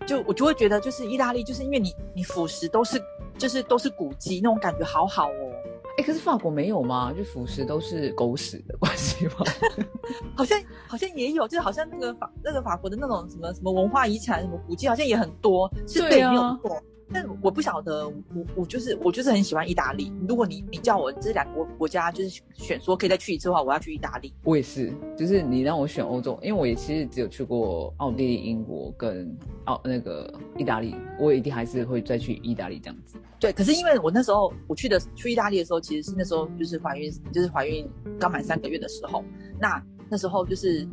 [0.05, 3.01] 就我就会觉得，就是意大利，就是因为你你腐蚀都是
[3.37, 5.51] 就是都是古迹，那种感觉好好哦。
[5.97, 7.11] 哎，可是法国没有吗？
[7.11, 9.45] 就腐蚀都是狗屎的关系吗？
[10.35, 16.81] 好像好像也有，就好像那个法那个法国的那种什么什么文化遗产什么古迹，好像也很多，是对没有错。
[17.11, 20.11] 但我不晓得，我我就是我就是很喜欢意大利。
[20.27, 24.33] 如果你你叫我这两个国家就是选说可以再去一次的话，我要去意大利。
[24.43, 29.33] 我也是，就是你让我选欧洲，因为我也其实只有去过奥地利、英国跟
[29.65, 33.17] 奥那个意大利，我一定还是会再去意大利这样子。
[33.39, 37.87] 对，可是因为我那时候我去的去意大利的时候，其实是那时候就是怀孕，就是怀孕
[38.19, 39.23] 刚满三个月的时候。
[39.59, 40.87] 那那时候就是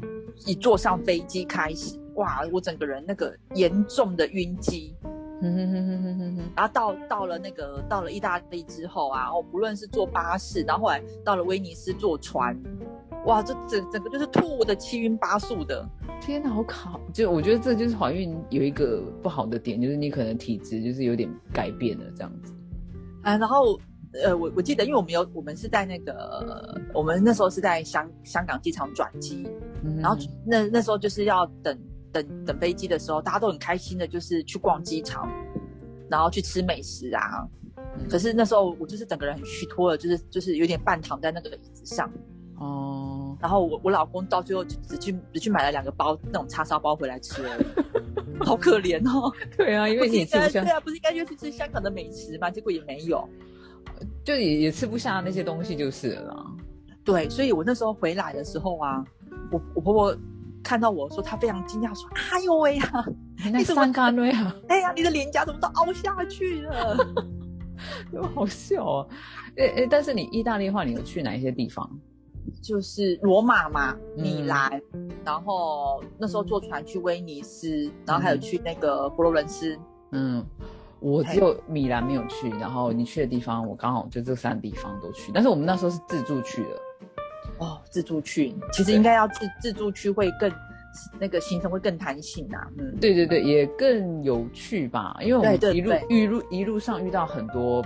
[0.46, 4.94] 一坐上飞机开始，哇，我整个人那个严重的晕机。
[6.57, 12.57] 然后到到了那个到了意大利之后啊，我，不论是坐巴士，然后后来到了威尼斯坐船，
[13.27, 15.87] 哇，这整整个就是吐的七晕八素的。
[16.20, 16.99] 天哪，好卡！
[17.12, 22.55] 就我觉得这就是怀孕有一个不好的点，就是你可能体质就是有点改变了这样子。
[23.23, 23.79] 啊，然后
[24.25, 29.47] 呃，我我记得，因为我们有我们是在那个我们那时候是在香香港机场转机，
[30.01, 30.16] 然后
[30.47, 31.77] 那那时候就是要等。
[32.14, 35.29] 等等飞机的时候，大家都很开心的，就是去逛机场，
[36.09, 37.44] 然后去吃美食啊。
[38.09, 42.09] 可是那时候我就是整个人很虚脱了，就是就是有点半躺在那个椅子上。
[42.59, 43.37] 哦。
[43.40, 47.64] 然后我我老公到最后就只去只去买了两个包那种叉烧包回来吃而已，
[48.44, 49.31] 好可怜哦。
[49.59, 50.62] 对啊，因为你吃不下。
[50.62, 52.48] 对啊，不是应该就去吃香港的美食吗？
[52.50, 53.29] 结果也没有，
[54.24, 56.46] 就也也吃不下那些东西就是了。
[57.05, 59.05] 对，所以我那时候回来的时候啊，
[59.50, 60.16] 我我婆婆。
[60.64, 63.07] 看到我说，他非常惊讶，说：“哎呦喂呀，
[63.53, 64.57] 你怎么干了呀？
[64.68, 66.96] 哎呀，你的脸颊怎么都凹下去了？
[68.35, 69.07] 好笑啊！
[69.59, 71.88] 哎哎，但是你意大利话，你有去哪一些地方？
[72.62, 74.81] 就是罗马嘛，米兰，
[75.24, 79.79] 然后那时候坐船去威尼斯，然后还有去那个佛罗伦斯。
[80.12, 80.44] 嗯，
[81.00, 85.33] 我只有米兰没有去，然后你去的地方，我刚好就这三个地方都去。
[85.35, 86.68] 但是我们那时候是自助去的。
[87.64, 90.53] 哦，自助区其实应该要自自助区会更
[91.18, 97.85] 那个行程会更弹性啊，嗯，对对对，也更有趣吧，因为我们一路一路一路上遇到很多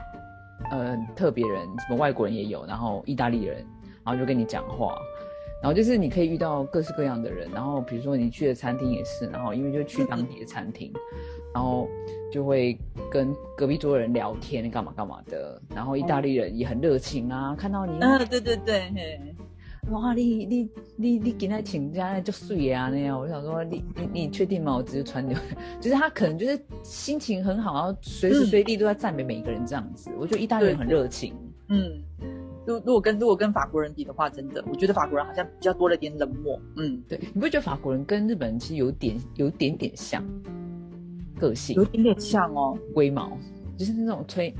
[0.71, 3.65] 呃特别人，什么外国人也有，然后意大利人，
[4.05, 4.99] 然后就跟你讲话，
[5.63, 10.93] 然后就是你可以遇到各式各样的人，然后比如说你去的餐厅也是，然后因为就去当地的餐厅，
[11.55, 11.89] 然后
[12.31, 12.79] 就会
[13.11, 18.93] 跟隔壁桌的人聊天干嘛干嘛的，然后意大利人也很热情啊，看到你，嗯，对对对。
[19.91, 24.77] 哇，你你你你今天请假就睡啊那样，我想说你你你确定吗？
[24.77, 25.37] 我只是穿牛，
[25.81, 30.11] 就是他可能就是心情很好，然后随时随地都在赞美每一个人这样子。
[30.19, 31.35] 我觉得意大利人很热情。
[31.69, 32.03] 嗯，
[32.67, 36.61] 如如果跟如果跟法国人比的话，真的，我觉得法国人好像比较多了点冷漠。
[36.77, 40.23] 嗯，对，你不觉得法国人跟日本人其实有点有点点像
[41.39, 43.37] 个性，有点点像哦，龟毛，
[43.79, 44.55] 就是那种吹，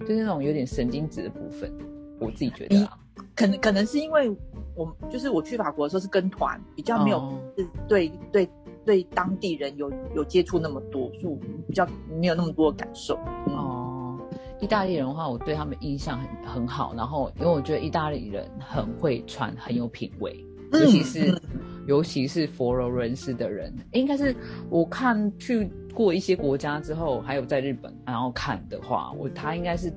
[0.00, 1.72] 就是那种有点神经质的部分。
[2.20, 2.96] 我自己觉得啊，
[3.34, 4.34] 可能可能是因为。
[4.74, 8.48] 我就是我去法国的时候是跟团，比较没有是对对
[8.86, 11.28] 对当地人有有接触那么多，就
[11.68, 11.86] 比较
[12.18, 13.16] 没有那么多感受。
[13.48, 14.18] 哦，
[14.62, 20.42] 意大利人的话，我对他们印象很很好，然后因为我觉得意大利人很会穿，很有品味，
[20.72, 21.42] 尤其是
[21.86, 24.34] 尤其是佛罗伦斯的人，应该是
[24.70, 29.92] 我看去过一些国家之后，还有在日本然后看的话，我他应该是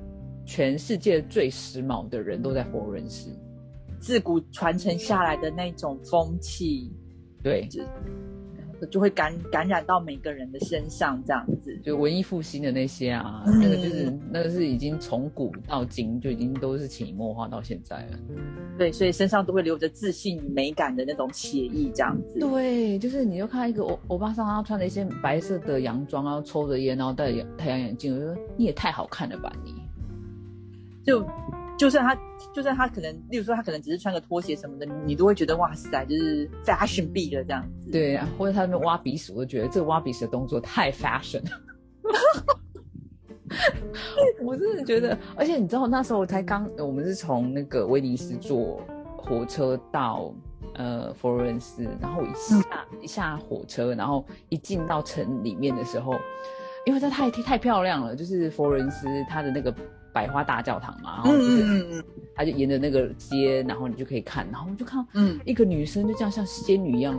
[0.46, 3.30] 全世界最时髦的人都在佛罗伦斯。
[3.98, 6.92] 自古传承下来的那种风气，
[7.42, 11.74] 对，就就会感感染到每个人的身上，这样子。
[11.82, 18.18] 就文艺复兴的那些啊，那个就是那个是已经从古到今就已经都是潜移默化到现在了。
[18.76, 22.38] 对，所以身上都会留着自信美感的那种写意，这样子。
[22.38, 29.72] 对，就是你就看一个欧欧巴桑，他穿了一些白色的洋装，然后抽着烟，然后戴太阳眼镜，我就说你也太好看了吧，你
[31.06, 31.24] 就。
[31.78, 32.18] 就算他，
[32.54, 37.90] 就算他可能，例如说他可能只是穿个拖鞋什么的，你都会觉得哇塞，就是 fashion B 了这样子。
[37.90, 41.50] 对啊，或者他那边挖鼻屎，我就觉得这个挖鼻屎的动作太 fashion 了。
[44.40, 48.80] 我真的 觉得，而且你知道那时候我才刚，我们是从那个威尼斯坐
[49.18, 50.32] 火车到
[50.76, 56.14] 呃佛罗伦斯，然后一下一下火车，然后一进到城里面的时候，
[56.86, 59.74] 因为它太太漂亮了，就是佛罗伦斯它的那个。
[60.16, 62.02] 百花大教堂嘛，然后就是
[62.34, 67.14] 他就沿着那个街，然后你就可以看，然后我就看，嗯，一个女生就这样像仙女一样，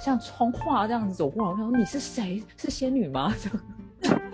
[0.00, 2.42] 像从画这样子走过来，我想说你是谁？
[2.56, 3.30] 是仙女吗？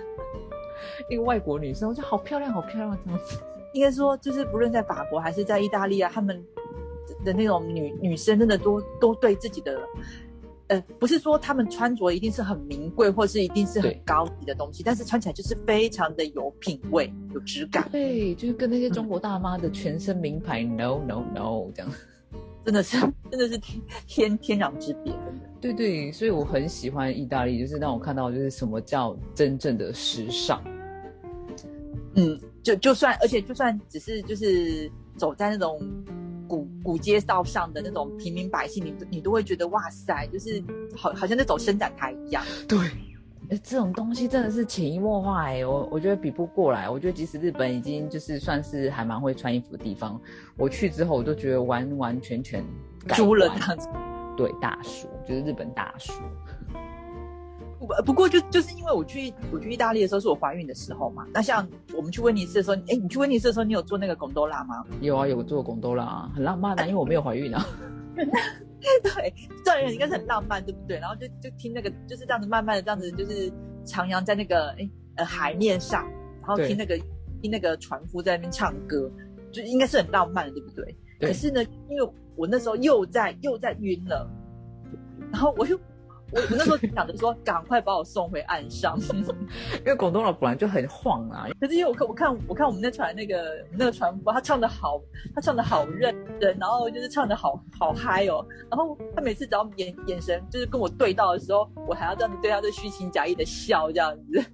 [1.10, 3.40] 一个外国女生，我觉得好漂亮，好漂亮这样子。
[3.74, 6.40] 应该说，就是不论在法国还是在意大利啊，他们
[7.24, 9.80] 的那种女女生，真的都都对自己的。
[10.70, 17.88] 呃，不是说他们穿着一定是很名贵，或是一定是很高级的东西，但是穿起来就是非常的有品味、有质感。
[17.90, 21.92] 对，就是跟那些中国大妈的全身名牌，no no no，这样，
[22.64, 22.96] 真的是
[23.32, 25.50] 真的是天天天壤之别，真的。
[25.60, 30.62] 对对，所以我很喜欢意大利，就是让我看到就是什么叫真正的时尚。
[32.14, 35.80] 嗯，就就算，而且就算只是就是走在那种。
[36.50, 40.60] 古古街道上的那种平民百姓，你你都会觉得哇塞，就是
[40.96, 42.42] 好好像在走伸展台一样。
[42.66, 42.90] 对，
[43.62, 46.90] 这种东西真的是潜移默化哎，我我觉得比不过来。
[46.90, 50.20] 我觉得即使日本已经就是算是还蛮会穿衣服的地方，
[50.56, 52.64] 我去之后我都觉得完完全全
[53.14, 53.88] 输了这样子。
[54.36, 55.06] 对，大叔。
[55.24, 56.14] 就是日本大叔。
[57.80, 61.66] 不不过就就是因为我去我去意大利的时候是我怀孕的时候嘛，那像
[61.96, 64.84] 我们去威尼斯的时候，哎，你去威尼斯的时候你有做那个贡多拉吗？
[65.00, 67.66] 有啊，有做贡多拉，很浪漫啊，因为我没有怀孕啊。
[68.14, 70.98] 对，这样应该是很浪漫，对不对？
[70.98, 73.50] 然后就就听那个就是这样子慢慢的这样子就是
[73.86, 76.06] 徜徉在那个哎呃海面上，
[76.42, 76.98] 然后听那个
[77.40, 79.10] 听那个船夫在那边唱歌，
[79.50, 80.94] 就应该是很浪漫的，对不对？
[81.18, 84.30] 可是呢，因为我那时候又在又在晕了，
[85.32, 85.80] 然后我又。
[86.32, 88.98] 我我那时候想着说，赶快把我送回岸上，
[89.80, 91.46] 因为广东佬本来就很晃啊。
[91.60, 95.00] 可是因为我看我看我看我们那船那个那个船夫，他唱的好，
[95.34, 98.44] 他唱的好认真，然后就是唱的好好嗨哦。
[98.70, 104.44] 然后他每次只要眼眼神就是跟我对到的时候，我还要这样子对他，就虚情假意的笑这样子。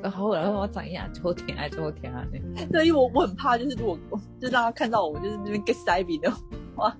[0.00, 1.12] 然 后然后我怎样？
[1.12, 2.24] 最后天爱最后天爱。
[2.70, 3.98] 对，因为我我很怕，就是如果
[4.40, 6.30] 就让他看到我就是那边 get 塞鼻的
[6.76, 6.96] 话。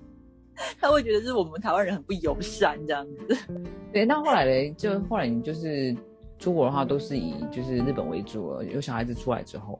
[0.79, 3.37] 他会觉得是我们台湾人很不友善这样子。
[3.93, 5.95] 对，那后来嘞，就后来你就是
[6.37, 8.63] 出国的话，都是以就是日本为主了。
[8.65, 9.79] 有小孩子出来之后，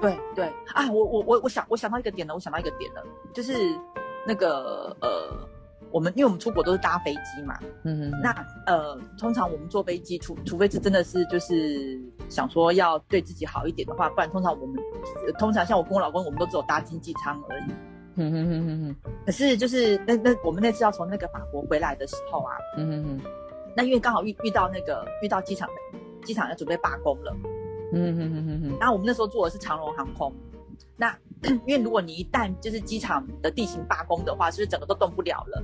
[0.00, 3.52] 对对啊，我我我我想我想到一个点了，我想到一个点了，就是
[4.26, 5.08] 那个呃，
[5.90, 8.34] 我们因为我们出国都是搭飞机嘛，嗯嗯，那
[8.66, 14.76] 呃，通常我们坐飞机，除除非是真的是就是想说要对自己好一点的话，不然通常我们
[15.38, 17.64] 通常像我跟我老公，我们都只有搭经济舱而已。
[18.20, 23.30] 嗯哼哼哼哼，可是就是那那我们那次要从那个法国回来的时候啊，嗯哼哼，
[23.74, 25.66] 那因为刚好遇遇到那个遇到机场
[26.22, 27.34] 机场要准备罢工了，
[27.94, 30.30] 嗯哼哼哼哼，然后我们那时候坐的是长荣航空，
[30.98, 31.16] 那
[31.66, 35.62] 因为如果你一旦就是机场的地形罢工的话，是不是整个都动不了了？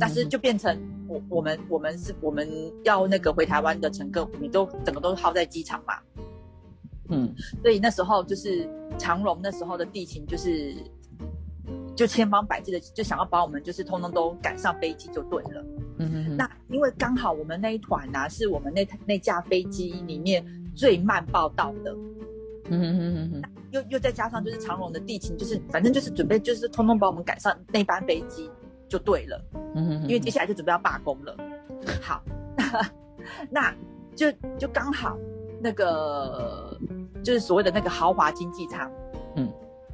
[0.00, 0.76] 但是就变成
[1.06, 2.48] 我我们我们是我们
[2.82, 5.94] 要那个回台湾的乘客，你都整个都耗在机场嘛，
[7.10, 7.32] 嗯，
[7.62, 8.68] 所以那时候就是
[8.98, 10.74] 长荣那时候的地形就是。
[11.94, 15.64] 就千方百计的就想要把我们就是通通都赶上飞机就对了。
[15.98, 21.94] 嗯哼那因为刚好我们那一团呢是我们那那架飞机里面最慢报道的。
[22.70, 23.42] 嗯哼哼哼。
[23.70, 28.50] 又又再加上就是长龙的地勤，就是反正就是准备就是通通把我们赶上那班飞机
[28.88, 29.44] 就对了。
[29.74, 30.02] 嗯哼。
[30.02, 31.36] 因为接下来就准备要罢工了。
[32.00, 32.22] 好，
[33.50, 33.74] 那
[34.16, 35.16] 就就刚好
[35.60, 36.78] 那个
[37.22, 38.90] 就是所谓的那个豪华经济舱。
[39.36, 39.48] 嗯。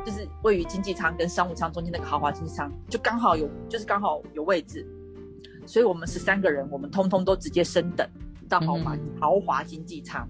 [0.04, 4.86] 就是位于经济舱跟商务舱中间那个豪华经济舱，就刚好有，就是刚好有位置，
[5.66, 8.08] 所以我们十三个人，我们通通都直接升等
[8.48, 10.28] 到豪华豪华经济舱。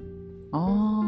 [0.52, 1.04] 哦，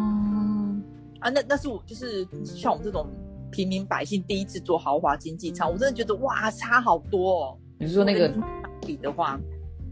[1.21, 3.07] 啊，那那是我就是像我们这种
[3.51, 7.59] 平民百姓第一次坐豪华经济舱，我真的觉得哇，差好多哦。
[7.79, 8.33] 你是说那个
[8.81, 9.41] 比的话，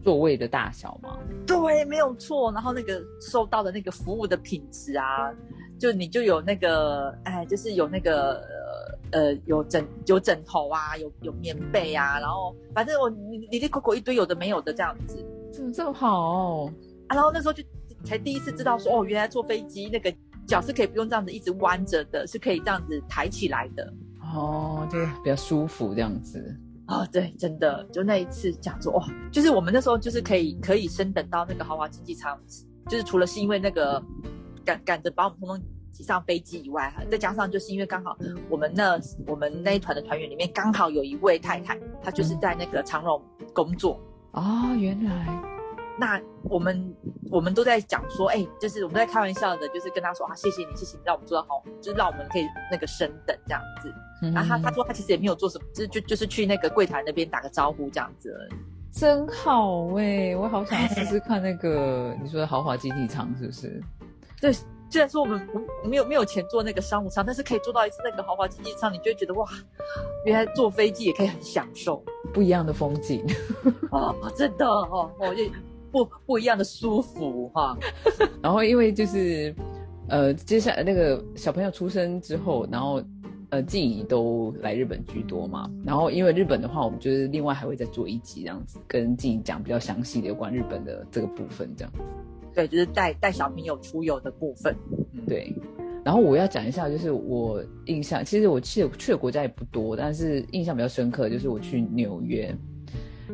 [0.02, 1.18] 座位的大小吗？
[1.46, 2.52] 对，没有错。
[2.52, 5.32] 然后那个受到的那个服务的品质啊。
[5.80, 8.46] 就你就有那个，哎，就是有那个，
[9.12, 16.64] 呃，有枕有枕头啊，有有棉被啊，然后反正我你你你口口一堆有的没有的这样子，怎么这么好
[17.08, 17.14] 啊？
[17.14, 17.62] 然后那时候就
[18.04, 20.14] 才第一次知道说，哦，原来坐飞机那个
[20.46, 23.92] 脚是可以不用这样子一直弯着的，是可以这样子抬起来的。
[24.34, 26.56] 哦，对，比较舒服这样子。
[26.86, 32.38] 哦，对，真的，就那一次讲说，哇，就是我们那时候就是可以可以升等到那个豪华经济舱，
[32.88, 34.02] 就是除了是因为那个。
[34.62, 38.16] 赶赶着把我们通通挤上飞机以外，再加上就是因为刚好
[38.48, 43.20] 我们那我们那一团的团员里面刚好有一位太太，她就是在那个长荣
[43.52, 44.00] 工作
[44.32, 45.26] 哦，原来，
[45.98, 46.94] 那我们
[47.30, 53.92] 我们都在讲说，哎，就是我们在开玩笑的，就是跟他说啊，谢谢你，谢谢你让我们做到好，就是让我们可以那个升等这样子。
[54.32, 58.34] 然后他他说他其实也没有做什么，就就就是去那个柜台那边打个招呼这样子。
[58.92, 63.82] 真好哎，我好想试试 看那个你说的豪华经济舱是不是？
[64.40, 64.52] 对，
[64.90, 69.46] 虽然说我们不没有没有钱坐那个商务舱，但是可以坐到一次那个豪华经济舱，你就会觉得哇，
[70.24, 72.02] 原来坐飞机也可以很享受
[72.34, 73.24] 不一样的风景
[73.92, 74.12] 啊！
[74.36, 75.44] 真的哦，我，就
[75.92, 77.78] 不不一样的舒服哈。
[78.42, 79.54] 然后因为就是
[80.08, 83.00] 呃，接下来那个小朋友出生之后，然后
[83.50, 85.70] 呃，静怡都来日本居多嘛。
[85.84, 92.00] 然后因为日本的话，我们就是另外还会再做一集这样子，跟静怡讲比较详细的有关日本的这个部分这样子。
[92.54, 94.74] 对，就是带带小朋友出游的部分。
[95.26, 95.54] 对，
[96.04, 102.52] 然后我要讲一下，就是我印象，其实我去去的国家也不多，但是印象比较深刻，就是我去纽约，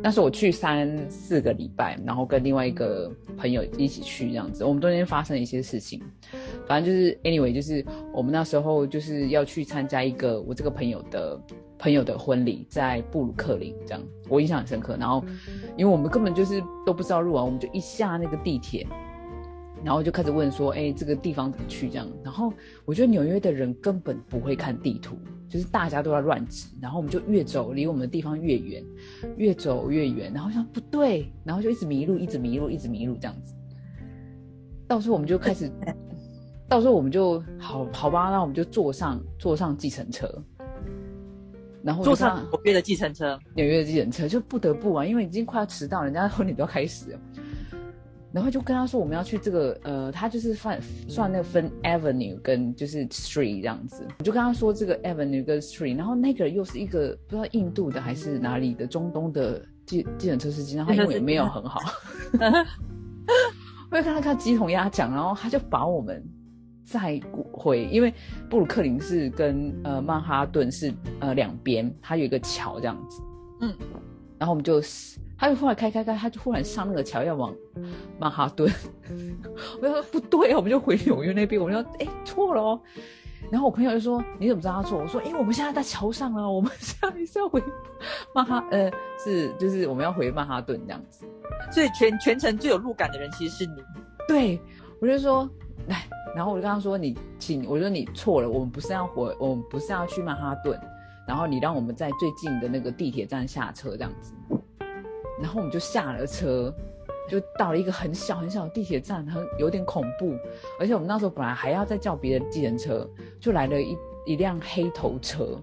[0.03, 6.03] 那时候我去三四个礼拜，然后跟另外一个朋友一起去这样子，我们中间发生了一些事情，
[6.67, 11.41] 反正就是 anyway，就是我们那时候就是要去参加一个我这个朋友的
[11.79, 14.97] 朋友的婚礼，在布鲁克林这样，我印象很深刻。
[14.99, 15.25] 然后
[15.77, 18.87] 因为我们根本就是都不知道路啊，我们就一下那个地铁。
[19.85, 21.89] 然后就开始问说，哎，这个地方怎么去？
[21.89, 22.53] 这样，然后
[22.85, 25.17] 我觉得纽约的人根本不会看地图，
[25.49, 28.85] 就是大家都在乱指，然后我们就越走离我们的地方越远，
[29.37, 33.55] 越走越远，然后想不对，然后就一直迷路，一直迷路，一直迷路这样子。
[34.89, 35.71] 到时候我们就开始，
[36.69, 40.29] 到时候我们就好好吧，那我们就坐上坐上计程车，
[41.83, 47.21] 然后坐上纽约的计程车，纽约的计程车就不得不啊，因为已经快要迟到，人家婚礼都要开始了。
[48.37, 50.79] 然后就跟他说我们要去这个呃，他就是算
[51.09, 61.81] 算那个分 avenue 跟就是 street 这样子，我就跟他说这个 avenue 跟 street，然后那个又是一个不知道印度的还是哪里的中东的计计程车司机，然后他英文也没有很好。
[63.91, 66.23] 我就跟他看鸡同鸭讲，然后他就把我们
[66.85, 67.19] 再
[67.51, 68.13] 回，因为
[68.51, 73.23] 布鲁克林是跟呃曼哈顿是呃两边，它有一个桥这样子，
[73.63, 73.75] 嗯，
[74.39, 74.79] 然后我们就，
[75.39, 77.55] 他就忽然开开开，他就忽然上那个桥要往
[78.19, 78.71] 曼哈顿，
[79.81, 82.81] 我就说不对啊，我们就回纽约那边，我说哎错了哦。
[83.49, 87.63] 然后我朋友就说：“你怎么知道他错？”我说：“因为我们现在在桥上了，我们是要回
[88.35, 88.91] 曼哈，呃，
[89.23, 91.25] 是就是我们要回曼哈顿这样子。
[91.71, 93.77] 所以全全程最有路感的人其实是你。
[94.27, 94.61] 对，
[95.01, 95.49] 我就说
[95.87, 100.77] 来，然后我就跟他说：你请，我说你错了，我们不是要回，我们不是要去曼哈顿，
[101.29, 104.33] 然后你让我们在最近的那个地铁站下车这样子。
[105.41, 106.73] 然后我们就下了车。”
[107.29, 110.33] 就到了一个很小很小的地铁站，很有点恐怖。
[110.79, 113.05] 而且我们那时候本来还要再叫别的计程车，
[113.41, 115.61] 就来了一一辆黑头车，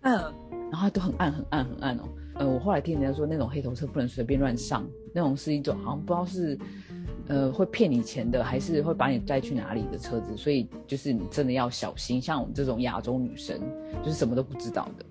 [0.00, 0.20] 嗯，
[0.68, 2.02] 然后都很暗很暗很暗哦。
[2.34, 6.58] 呃，我后来听人家说，那种黑头车不能随便乱上，那种是一种好像不知道是
[7.28, 12.20] 呃会骗你钱的，还是会把你带去哪里的车子，所以就是你真的要小心。
[12.20, 13.60] 像我们这种亚洲女生，
[14.02, 15.04] 就是什么都不知道的。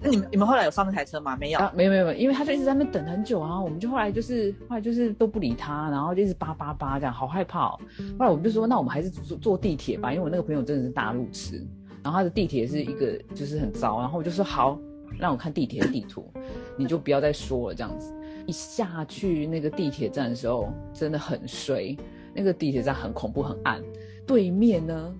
[0.00, 1.36] 那你们你们后来有上那台车吗？
[1.40, 3.60] 没有，没有没有没有，因为他就一直在那边等很久啊。
[3.60, 7.70] 我们就后来就是后来就是都不理他，然后就一直叭叭叭这样，好害怕。
[7.70, 7.78] 后
[8.20, 11.66] 来我们就说，那我们还是坐坐地铁吧，因为我那个朋友真的是大路痴，
[12.02, 13.98] 然后他的地铁是一个就是很糟。
[14.00, 14.78] 然后我就说好，
[15.18, 16.30] 让我看地铁的地图，
[16.76, 18.14] 你就不要再说了这样子。
[18.46, 21.96] 一下去那个地铁站的时候，真的很衰，
[22.32, 23.82] 那个地铁站很恐怖很暗，
[24.24, 25.14] 对面呢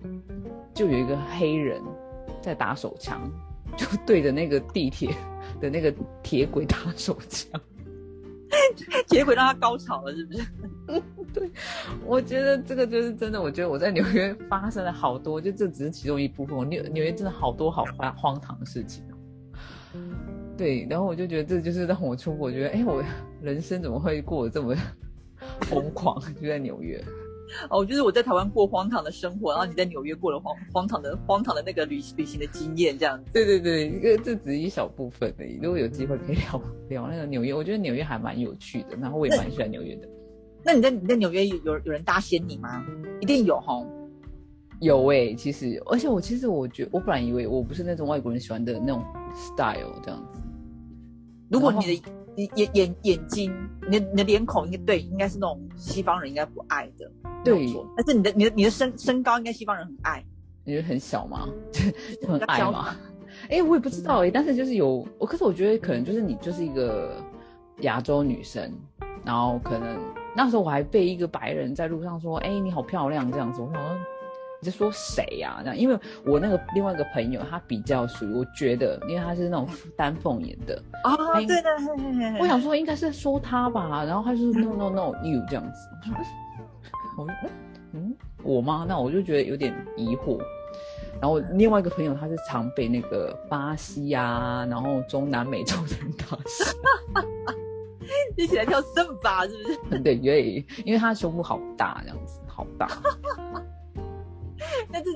[0.73, 1.83] 就有一个黑人
[2.41, 3.29] 在打手枪。
[3.79, 5.09] 就对着那个地铁
[5.61, 7.59] 的那个铁轨打手枪，
[9.09, 10.43] 铁轨让他高潮了，是不是？
[11.33, 11.49] 对，
[12.05, 13.41] 我觉得这个就是真的。
[13.41, 16.69] 我觉得我在纽约发生了好多，就这只是其中一部分。
[16.69, 19.15] 纽纽约真的好多好荒荒唐的事情哦。
[20.57, 23.05] 对，然后我就觉得这就是让我出国，觉得哎，我
[23.41, 24.75] 人生怎么会过得这么
[25.63, 26.21] 疯狂？
[26.41, 27.01] 就在纽约。
[27.71, 33.31] 哦，就是我在台湾过荒唐的生活，然后你在纽约过了荒荒唐的荒唐的那个旅旅行的经验，这样子。
[33.33, 35.59] 对对对，一个这只是一小部分而已。
[35.63, 40.09] 如果有机会可以聊聊那个纽约，我觉得纽约还蛮有趣的，然后我也蛮喜欢纽约的。
[40.65, 42.85] 那你在你在纽约有有有人搭仙你吗？
[43.21, 43.85] 一定有哈。
[44.81, 49.03] 有诶，其实，而且我其实我觉我本来以为我不是那种外国人喜欢的那种
[49.35, 50.41] style 这样子。
[51.51, 52.03] 如果你的。
[52.39, 53.53] 你眼眼眼睛，
[53.91, 57.11] 你的你的脸孔应该对，应该是那种西方人应该不爱的，
[57.43, 57.67] 对。
[57.97, 60.25] 但是你的你的你的身身高应该西方人很爱，
[60.63, 61.49] 你觉得很小吗？
[62.29, 62.95] 很爱吗？
[63.51, 67.17] 哎，我也不知道哎，但是就是有我，可是我觉得可能就是你就是一个
[67.81, 68.73] 亚洲女生，
[69.25, 69.99] 然后可能
[70.37, 73.99] 那时候我还被一个白人在路上说，哎，你好漂亮这样子，我想说。
[74.61, 75.59] 你在说谁呀？
[75.61, 81.71] 这样，因为我那个另外一个朋友，他比较属于，我觉得，因为他是那种丹凤眼的啊，对的，
[82.41, 85.89] 我想说应该是说他吧，然后他就是 no no no you 这样子，
[87.17, 87.35] 我说
[87.93, 88.85] 嗯，我吗？
[88.89, 90.39] 那我就觉得有点疑惑。
[91.21, 96.77] 然后另外一个朋友，他是常被那个巴西呀，然后中南美洲人打死，
[98.37, 100.01] 一起来跳圣巴是不是？
[100.01, 102.89] 对，因为因为他胸部好大，这样子好大。
[104.93, 105.11] 那这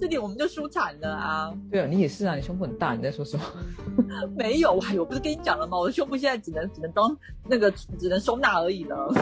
[0.00, 1.54] 这点我们就输惨了啊！
[1.70, 3.44] 对啊，你也是啊，你胸部很大，你在说什么？
[4.36, 5.78] 没有，哎我，不是跟你讲了吗？
[5.78, 7.16] 我的胸部现在只能只能当
[7.48, 9.12] 那个只能收纳而已了。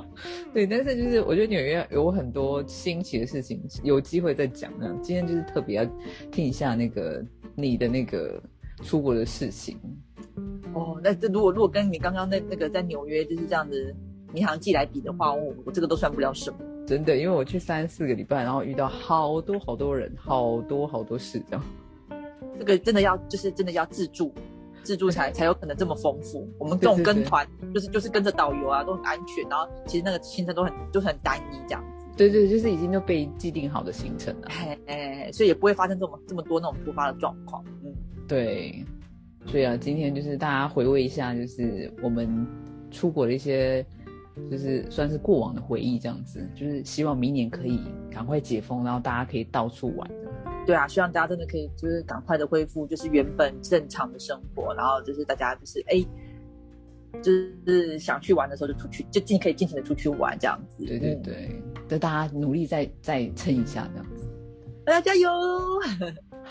[0.52, 4.72] 对，但是就是我觉得纽约有很多新奇的事情，有机会再讲。
[4.78, 5.84] 那今天就是特别要
[6.30, 7.24] 听一下那个
[7.54, 8.42] 你的那个
[8.82, 9.78] 出国的事情。
[10.74, 13.94] 哦，那这如果如果跟你刚刚那那个在纽约就是这样子
[14.32, 16.58] 民航寄来比的话，我我这个都算不了什么。
[16.86, 21.64] 真的，因为我去三四个礼拜，然后遇到好多好多人，好多好多事，这样。
[22.58, 24.32] 这个真的要，就是真的要自助，
[24.84, 26.48] 自助才 才有可能这么丰富。
[26.58, 32.06] 我们这种跟团，就是就是跟着导游啊，都很安全，然后其实那个行程都很就是很单一这样子。
[32.16, 34.48] 对对，就是已经都被既定好的行程了。
[34.86, 37.64] 哎，所以也不会发生这么这么多那种突发的状况。
[37.84, 37.92] 嗯，
[38.28, 38.84] 对。
[39.46, 42.46] 所以啊，今天就是大家回味一下，就是我们
[42.92, 43.84] 出国的一些。
[44.50, 47.80] 就是算是过往的回忆这样子，就是希望明年可以
[48.10, 50.10] 赶快解封，然后大家可以到处玩。
[50.66, 56.04] 对啊，希望大家真的可以就是赶快的恢复，就是原本正常的生活，然后就是大家就是哎，
[57.22, 60.84] 就是想去玩的时候就出去，就尽可以尽情的出去玩这样子。
[60.84, 64.28] 对对对，就大家努力再再撑一下这样子，
[64.84, 65.30] 大家加油！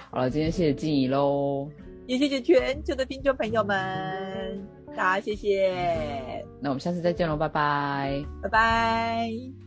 [0.10, 1.70] 好了，今天谢谢静怡喽，
[2.08, 4.66] 也谢谢全球的听众朋友们，
[4.96, 6.46] 大家谢谢。
[6.62, 9.65] 那我们下次再见喽，拜拜，拜拜。